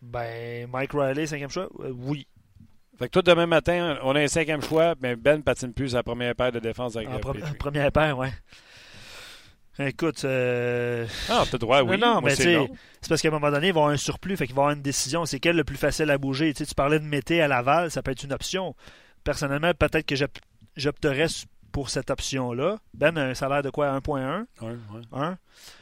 [0.00, 1.68] Ben, Mike Riley, cinquième choix?
[1.80, 2.26] Euh, oui.
[2.98, 6.02] Fait que toi, demain matin, on a un cinquième choix, mais Ben patine plus sa
[6.02, 7.18] première paire de défense avec en
[7.58, 8.30] Première paire, ouais.
[9.86, 10.24] Écoute.
[10.24, 11.06] Euh...
[11.28, 11.98] Ah, t'as droit, oui.
[11.98, 12.68] Non, mais c'est
[13.08, 14.64] parce qu'à un moment donné, il va y avoir un surplus, fait qu'il va y
[14.64, 15.24] avoir une décision.
[15.24, 16.52] C'est quel le plus facile à bouger?
[16.52, 18.74] tu parlais de Mété à Laval, ça peut être une option.
[19.24, 20.14] Personnellement, peut-être que
[20.76, 21.28] j'opterais
[21.72, 22.78] pour cette option-là.
[22.94, 23.96] Ben a un salaire de quoi?
[23.98, 24.76] 1.1 1, ouais.
[25.12, 25.38] 1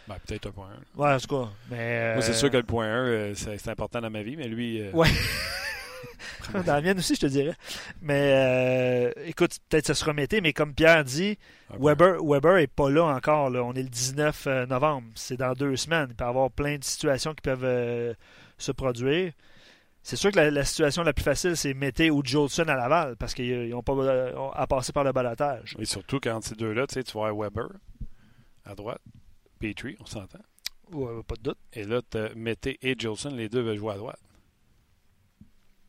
[0.07, 0.53] ben, Peut-être 1.1.
[0.97, 1.51] Ouais, en tout cas.
[1.71, 4.49] Mais, Moi, c'est sûr que le point 1, euh, c'est important dans ma vie, mais
[4.49, 4.81] lui.
[4.81, 5.09] Euh, ouais.
[6.53, 7.55] Dans la mienne aussi, je te dirais.
[8.01, 11.39] Mais euh, écoute, peut-être ça se remettait, mais comme Pierre dit,
[11.71, 13.51] ah Weber, Weber est pas là encore.
[13.53, 15.09] On est le 19 euh, novembre.
[15.15, 16.09] C'est dans deux semaines.
[16.11, 18.15] Il peut y avoir plein de situations qui peuvent euh,
[18.57, 19.33] se produire.
[20.03, 23.35] C'est sûr que la, situation la plus facile, c'est Mété ou Jolson à Laval, parce
[23.35, 23.93] qu'ils n'ont pas
[24.55, 25.77] à passer par le balotage.
[25.79, 27.69] Et surtout quand ces deux-là, tu sais, tu vois Weber
[28.65, 29.03] à droite,
[29.59, 30.39] Petrie, on s'entend.
[30.93, 31.59] Ouais, pas de doute.
[31.75, 34.21] Et là, tu Mété et Jolson, les deux veulent jouer à droite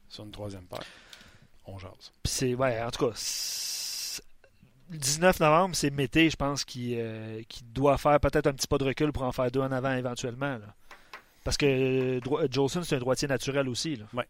[0.10, 0.84] sur une troisième paire.
[1.66, 2.12] On jase.
[2.26, 3.14] c'est, ouais, en tout cas,
[4.92, 8.68] le 19 novembre, c'est Mété, je pense, qui, euh, qui doit faire peut-être un petit
[8.68, 10.58] pas de recul pour en faire deux en avant éventuellement.
[11.44, 13.96] Parce que euh, Jolson, c'est un droitier naturel aussi.
[13.96, 14.06] Là.
[14.14, 14.28] Ouais.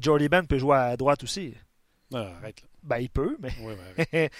[0.00, 1.54] Jordy Ben peut jouer à droite aussi.
[2.14, 2.62] Ah, arrête.
[2.82, 3.50] Ben, il peut, mais.
[4.08, 4.30] ouais.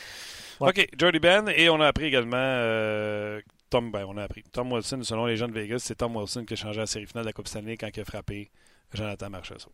[0.61, 2.37] OK, Jordy Ben, et on a appris également.
[2.37, 3.41] Euh,
[3.71, 4.45] Tom, ben, on a appris.
[4.53, 7.07] Tom Wilson, selon les gens de Vegas, c'est Tom Wilson qui a changé la série
[7.07, 8.51] finale de la Coupe Stanley quand il a frappé
[8.93, 9.73] Jonathan Marchessault.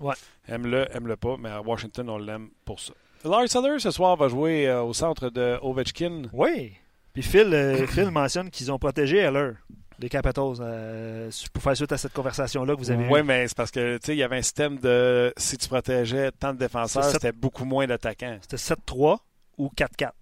[0.00, 0.14] Ouais.
[0.48, 2.92] Aime-le, aime-le pas, mais à Washington, on l'aime pour ça.
[3.24, 6.22] Lars Seller, ce soir, va jouer euh, au centre de Ovechkin.
[6.32, 6.72] Oui.
[7.12, 9.56] Puis Phil, euh, Phil mentionne qu'ils ont protégé Heller,
[9.98, 13.56] les Capitals, euh, pour faire suite à cette conversation-là que vous avez Oui, mais c'est
[13.56, 17.32] parce que il y avait un système de si tu protégeais tant de défenseurs, c'était
[17.32, 18.38] beaucoup moins d'attaquants.
[18.40, 19.18] C'était 7-3
[19.58, 20.12] ou 4-4.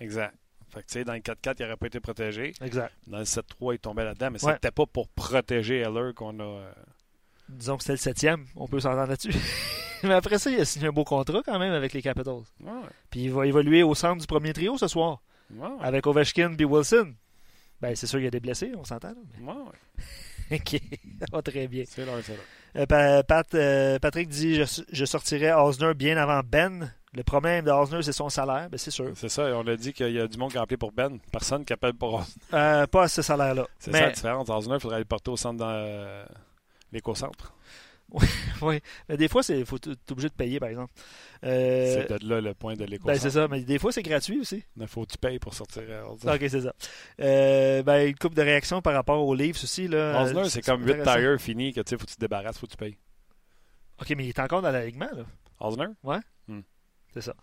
[0.00, 0.34] Exact.
[0.70, 2.52] Fait que, dans le 4-4, il n'aurait pas été protégé.
[2.62, 2.92] Exact.
[3.06, 6.60] Dans le 7-3, il tombait là-dedans, mais c'était pas pour protéger Heller qu'on a
[7.48, 9.34] disons que c'était le septième, on peut s'entendre là-dessus.
[10.02, 12.42] Mais après ça, il a signé un beau contrat quand même avec les Capitals.
[13.10, 15.20] Puis il va évoluer au centre du premier trio ce soir.
[15.80, 17.14] Avec Ovechkin et Wilson.
[17.80, 19.14] Ben, c'est sûr qu'il y a des blessés, on s'entend.
[20.50, 20.80] ok,
[21.20, 21.84] ça va très bien.
[21.86, 22.12] C'est là,
[22.76, 26.92] euh, Pat, euh, Patrick dit je, je sortirais Osner bien avant Ben.
[27.14, 29.12] Le problème de Osner, c'est son salaire, ben, c'est sûr.
[29.14, 31.18] C'est ça, on a dit qu'il y a du monde qui a appelé pour Ben.
[31.32, 32.34] Personne qui appelle pour Osner.
[32.52, 33.66] Euh, pas à ce salaire-là.
[33.78, 34.48] C'est ça la différence.
[34.50, 36.24] Osner, il faudrait le porter au centre dans
[36.92, 37.54] l'éco-centre.
[38.62, 40.92] oui, mais des fois, c'est faut es obligé de payer, par exemple.
[41.44, 43.06] Euh, c'est de là le point de l'éco.
[43.06, 44.64] Ben, c'est ça, mais des fois, c'est gratuit aussi.
[44.80, 46.72] Il faut que tu payes pour sortir à Ok, c'est ça.
[47.20, 49.84] Euh, ben, une coupe de réaction par rapport aux livres aussi.
[49.86, 52.72] Osner, c'est comme 8 tires finis que tu faut que tu te débarrasses, faut que
[52.72, 52.96] tu payes.
[54.00, 55.24] Ok, mais il est encore dans l'alignement, là.
[55.60, 55.88] Osner?
[56.02, 56.20] Ouais.
[56.46, 56.60] Hmm.
[57.12, 57.34] C'est ça.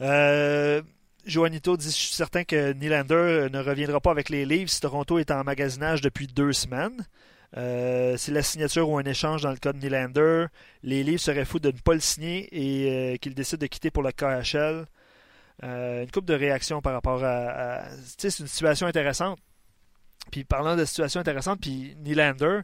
[0.00, 0.80] Euh,
[1.26, 5.18] Joanito dit Je suis certain que Nylander ne reviendra pas avec les livres si Toronto
[5.18, 7.06] est en magasinage depuis deux semaines.
[7.56, 10.46] Euh, c'est la signature ou un échange dans le cas de Nylander.
[10.82, 13.90] Les livres seraient fous de ne pas le signer et euh, qu'il décide de quitter
[13.90, 14.86] pour le KHL.
[15.62, 17.84] Euh, une coupe de réaction par rapport à.
[18.18, 19.38] c'est une situation intéressante.
[20.30, 22.60] Puis parlant de situation intéressante, puis Nylander,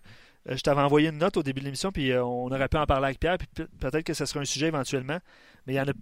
[0.47, 3.07] je t'avais envoyé une note au début de l'émission, puis on aurait pu en parler
[3.07, 3.49] avec Pierre, puis
[3.80, 5.18] peut-être que ce sera un sujet éventuellement.
[5.66, 5.93] Mais il y en a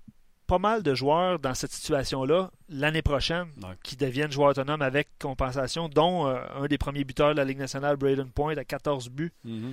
[0.47, 3.49] pas mal de joueurs dans cette situation-là l'année prochaine
[3.83, 7.59] qui deviennent joueurs autonomes avec compensation, dont euh, un des premiers buteurs de la Ligue
[7.59, 9.33] nationale, Braden Point, à 14 buts.
[9.47, 9.73] Mm-hmm.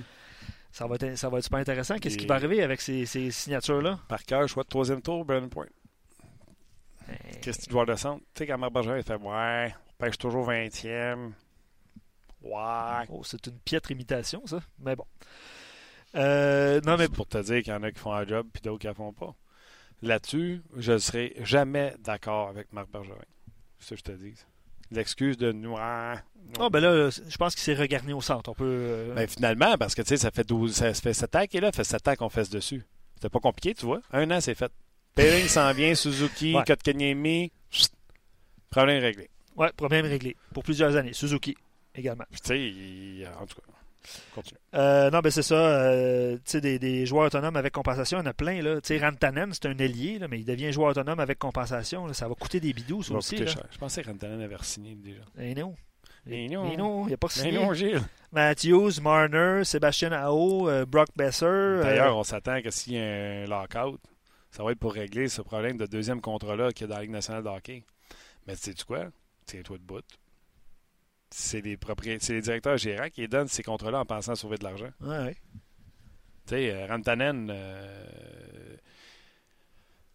[0.72, 1.98] Ça va, être, ça va être super intéressant.
[1.98, 3.98] Qu'est-ce qui va arriver avec ces, signatures-là?
[4.08, 5.66] Par cœur, choix de troisième tour, Braden Point.
[7.42, 8.20] Qu'est-ce que tu dois descendre?
[8.34, 11.32] Tu sais, quand Marc Bergeron, il fait Ouais, pêche toujours 20e.
[12.42, 13.06] Ouais.
[13.10, 14.60] Oh, c'est une piètre imitation, ça.
[14.78, 15.04] Mais bon.
[16.14, 17.08] Euh, non, mais...
[17.08, 18.92] Pour te dire qu'il y en a qui font un job puis d'autres qui ne
[18.92, 19.34] font pas.
[20.02, 23.16] Là-dessus, je ne serai jamais d'accord avec Marc Bergerin.
[23.78, 24.34] C'est ce que je te dis.
[24.90, 26.18] L'excuse de noir.
[26.58, 28.50] Ah, ben là, je pense qu'il s'est regardé au centre.
[28.50, 28.64] On peut.
[28.66, 31.60] Euh, ben, finalement, parce que tu sais, ça fait 12, ça fait 7 ans qu'il
[31.60, 32.82] là, fait 7 ans qu'on fait dessus.
[33.14, 34.00] C'était pas compliqué, tu vois.
[34.12, 34.70] Un an, c'est fait.
[35.14, 36.64] Pering s'en vient, Suzuki, ouais.
[36.66, 37.52] Kotkaniemi,
[38.70, 39.30] problème réglé.
[39.56, 40.36] Ouais, problème réglé.
[40.52, 41.12] Pour plusieurs années.
[41.12, 41.56] Suzuki
[41.94, 42.24] également.
[42.30, 43.72] Tu sais, en tout cas.
[44.74, 45.54] Euh, non, ben c'est ça.
[45.54, 48.62] Euh, des, des, joueurs autonomes avec compensation, il y en a plein.
[48.62, 48.80] Là.
[49.00, 52.12] Rantanen, c'est un ailier, là, mais il devient joueur autonome avec compensation.
[52.12, 53.36] Ça va coûter des bidous, ça, aussi.
[53.38, 55.22] Je pensais que Rantanen avait signé déjà.
[55.38, 55.74] Et non.
[56.26, 57.04] Et non.
[57.04, 57.52] il n'y a pas signé.
[57.52, 58.00] non, Gilles.
[58.32, 61.80] Matthews, Marner, Sébastien Ao, euh, Brock Besser.
[61.82, 64.00] D'ailleurs, on s'attend que s'il y a un lockout,
[64.50, 67.02] ça va être pour régler ce problème de deuxième contrat-là qu'il y a dans la
[67.02, 67.84] Ligue nationale de hockey.
[68.46, 69.06] Mais sais-tu quoi?
[69.46, 70.04] C'est toi de bout
[71.32, 71.78] c'est les
[72.28, 74.90] les directeurs gérants qui donnent ces contrats-là en pensant à sauver de l'argent.
[75.00, 75.34] Ouais,
[76.46, 78.76] Tu sais, euh, Rantanen, euh,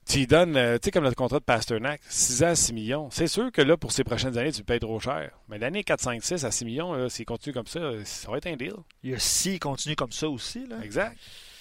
[0.05, 3.09] tu donnes, euh, tu sais, comme le contrat de Pasternak, 6 ans à 6 millions.
[3.11, 5.31] C'est sûr que là, pour ces prochaines années, tu payes trop cher.
[5.49, 8.47] Mais l'année 4, 5, 6 à 6 millions, s'il continue comme ça, ça va être
[8.47, 8.73] un deal.
[9.03, 10.65] Il y a 6 continue comme ça aussi.
[10.67, 10.77] Là.
[10.83, 11.17] Exact.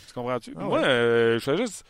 [0.06, 0.54] Tu comprends-tu?
[0.56, 1.84] Ah Moi, je fais juste.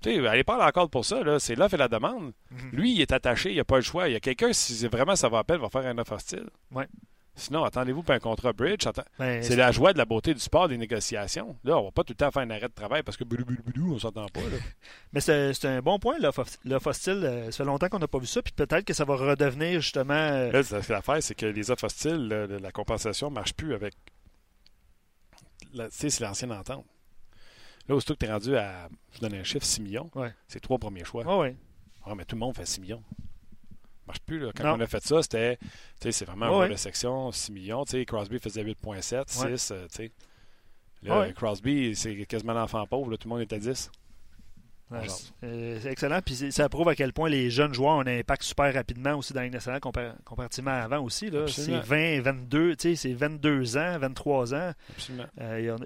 [0.00, 1.38] Tu sais, allez pas encore pour ça, là.
[1.38, 2.32] C'est l'offre et la demande.
[2.50, 2.70] Mhm.
[2.72, 4.08] Lui, il est attaché, il n'a pas le choix.
[4.08, 6.48] Il y a quelqu'un, si vraiment ça va à peine, va faire un offre hostile.
[6.72, 6.86] Ouais.
[7.40, 8.86] Sinon, attendez-vous pour un contrat bridge.
[9.18, 11.56] Ben, c'est la joie de la beauté du sport des négociations.
[11.64, 13.94] Là, on va pas tout le temps faire un arrêt de travail parce que boulou,
[13.94, 14.40] on s'entend pas.
[15.12, 17.22] Mais c'est un bon point, le hostile.
[17.24, 19.80] Euh, ça fait longtemps qu'on n'a pas vu ça, puis peut-être que ça va redevenir
[19.80, 20.14] justement.
[20.14, 23.94] Euh, là, l'affaire, c'est que les offres hostiles, la compensation ne marche plus avec.
[25.72, 26.84] Tu sais, c'est l'ancienne entente.
[27.90, 28.88] Là, aussitôt que tu es rendu à.
[29.12, 30.08] Je donne un chiffre, 6 millions,
[30.46, 31.24] c'est trois premiers choix.
[31.26, 31.56] Ah, ouais.
[32.06, 33.02] Ah, mais tout le monde fait 6 millions
[34.06, 34.44] marche plus.
[34.56, 35.58] Quand on a fait ça, c'était
[36.00, 37.84] c'est vraiment un de section, 6 millions.
[38.06, 40.08] Crosby faisait 8,7, 6.
[41.02, 43.16] Là, Crosby, c'est quasiment l'enfant pauvre.
[43.16, 43.90] tout le monde était 10.
[44.92, 46.20] Euh, c'est excellent.
[46.24, 49.32] Puis ça prouve à quel point les jeunes joueurs ont un impact super rapidement aussi
[49.32, 51.30] dans nationale comparativement à avant aussi.
[51.48, 54.72] C'est 20, 22, c'est 22 ans, 23 ans.
[55.36, 55.76] la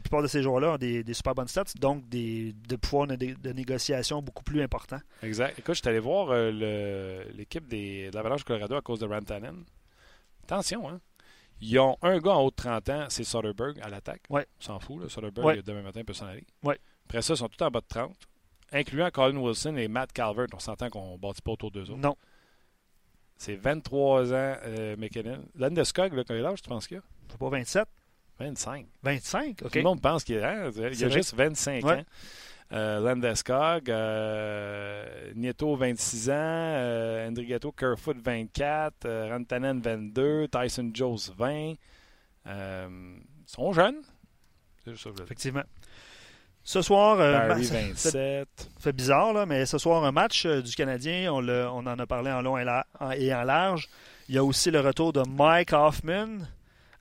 [0.00, 4.44] plupart de ces joueurs-là ont des, super bonnes stats, donc des, pouvoirs de, négociation beaucoup
[4.44, 5.00] plus importants.
[5.22, 5.58] Exact.
[5.58, 9.64] Écoute, je suis allé voir euh, l'équipe de l'Avalanche Colorado à cause de Rantanen.
[10.44, 11.00] Attention, hein?
[11.60, 14.22] Ils ont un gars en haut de 30 ans, c'est Soderberg à l'attaque.
[14.28, 14.46] Ouais.
[14.60, 15.08] On s'en fout, là.
[15.08, 16.44] Soderberg, demain matin, peut s'en aller.
[16.62, 16.78] Ouais.
[17.06, 18.16] Après ça, ils sont tous en bas de 30,
[18.72, 20.46] incluant Colin Wilson et Matt Calvert.
[20.54, 21.96] On s'entend qu'on ne bâtit pas autour d'eux autres.
[21.96, 22.16] Non.
[23.36, 25.44] C'est 23 ans, euh, McKinnon.
[25.56, 27.02] Landeskog, là, quel âge tu penses qu'il a?
[27.28, 27.88] C'est pas 27
[28.38, 28.86] 25.
[29.02, 29.70] 25, OK.
[29.70, 32.02] Tout le monde pense qu'il a, il a juste 25 ans.
[32.72, 41.18] Euh, Landeskog, euh, Nieto 26 ans, euh, Andrigato Kerfoot 24, euh, Rantanen 22, Tyson Jones
[41.36, 41.74] 20.
[42.46, 42.88] Euh,
[43.46, 44.02] ils sont jeunes.
[44.86, 45.62] Effectivement.
[46.64, 47.62] Ce soir, euh,
[47.94, 48.10] Ça
[48.80, 52.06] fait bizarre, là, mais ce soir, un match euh, du Canadien, on, on, en a
[52.06, 52.64] parlé en long et,
[53.18, 53.88] et, en large.
[54.28, 56.38] Il y a aussi le retour de Mike Hoffman,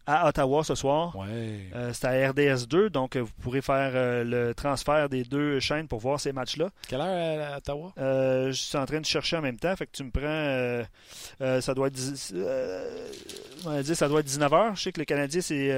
[0.05, 1.15] à Ottawa ce soir.
[1.27, 5.59] Euh, c'est à RDS 2, donc euh, vous pourrez faire euh, le transfert des deux
[5.59, 6.69] chaînes pour voir ces matchs-là.
[6.87, 7.93] Quelle heure à Ottawa?
[7.97, 11.61] je suis en train de chercher en même temps, fait que tu me prends.
[11.61, 11.97] ça doit être.
[13.95, 14.75] ça doit être 19h.
[14.75, 15.69] Je sais que le Canadien, c'est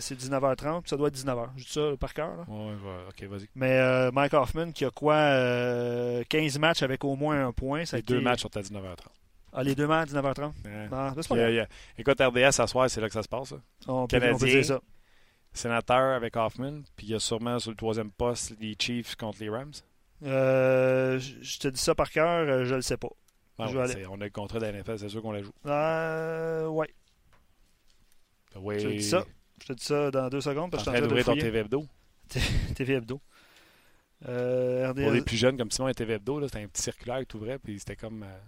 [0.00, 1.48] 19h30, ça doit être 19h.
[1.56, 2.44] Je dis ça par cœur.
[2.48, 2.72] Oui,
[3.08, 3.48] ok, vas-y.
[3.54, 5.16] Mais Mike Hoffman, qui a quoi
[6.28, 7.84] 15 matchs avec au moins un point.
[7.84, 9.06] Ça Les deux matchs sont à 19h30.
[9.52, 10.52] Ah, les deux matchs, 19h30.
[10.92, 11.14] Ah,
[11.98, 13.54] écoute, RDS, à soir, c'est là que ça se passe.
[13.86, 14.80] On, peut, dire ça.
[15.52, 19.40] Sénateur avec Hoffman, puis il y a sûrement sur le troisième poste les Chiefs contre
[19.40, 19.72] les Rams.
[20.22, 23.10] Euh, je te dis ça par cœur, euh, je le sais pas.
[23.58, 25.52] On a le contrat de la NFL, c'est sûr qu'on la joue.
[25.66, 26.88] Euh, ouais.
[28.56, 28.80] Oui.
[28.80, 29.24] Je te dis ça.
[29.60, 31.34] Je te dis ça dans deux secondes parce que je suis en train de ton
[31.34, 31.86] TV Hebdo.
[32.74, 33.20] TV Hebdo.
[34.28, 37.24] Euh, Pour les plus jeunes comme Simon et TV Hebdo, c'était un petit circulaire que
[37.24, 38.22] tu ouvrais, puis c'était comme.
[38.22, 38.38] Euh...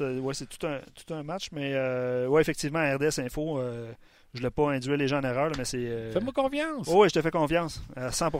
[0.00, 3.92] Ouais, c'est tout un, tout un match, mais euh, ouais, effectivement, RDS Info, euh,
[4.34, 5.78] je ne l'ai pas induit les gens en erreur, mais c'est.
[5.78, 6.88] Euh, Fais-moi confiance.
[6.88, 8.30] oui, je te fais confiance, à 100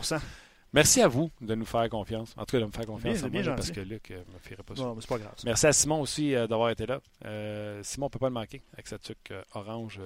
[0.73, 2.33] Merci à vous de nous faire confiance.
[2.35, 4.55] En tout cas, de me faire confiance bien, bien parce que Luc ne me ferait
[4.63, 4.81] pas ça.
[4.81, 5.35] Non, mais c'est pas grave.
[5.45, 6.99] Merci à Simon aussi d'avoir été là.
[7.83, 9.99] Simon, on ne peut pas le manquer avec sa tuque orange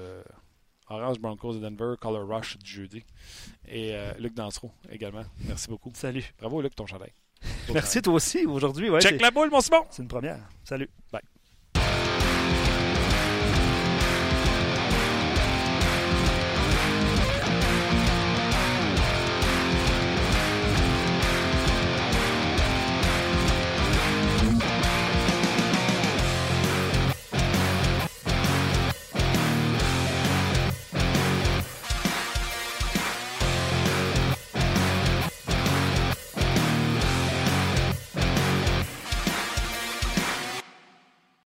[0.89, 3.03] Orange Broncos de Denver, Color Rush du jeudi.
[3.67, 5.23] Et euh, Luc Dansereau également.
[5.41, 5.91] Merci beaucoup.
[5.93, 6.23] Salut.
[6.39, 7.11] Bravo, Luc, ton chandail.
[7.73, 8.89] Merci, toi aussi, aujourd'hui.
[8.89, 9.85] Ouais, Check la boule, mon Simon.
[9.89, 10.39] C'est une première.
[10.63, 10.89] Salut.
[11.11, 11.21] Bye.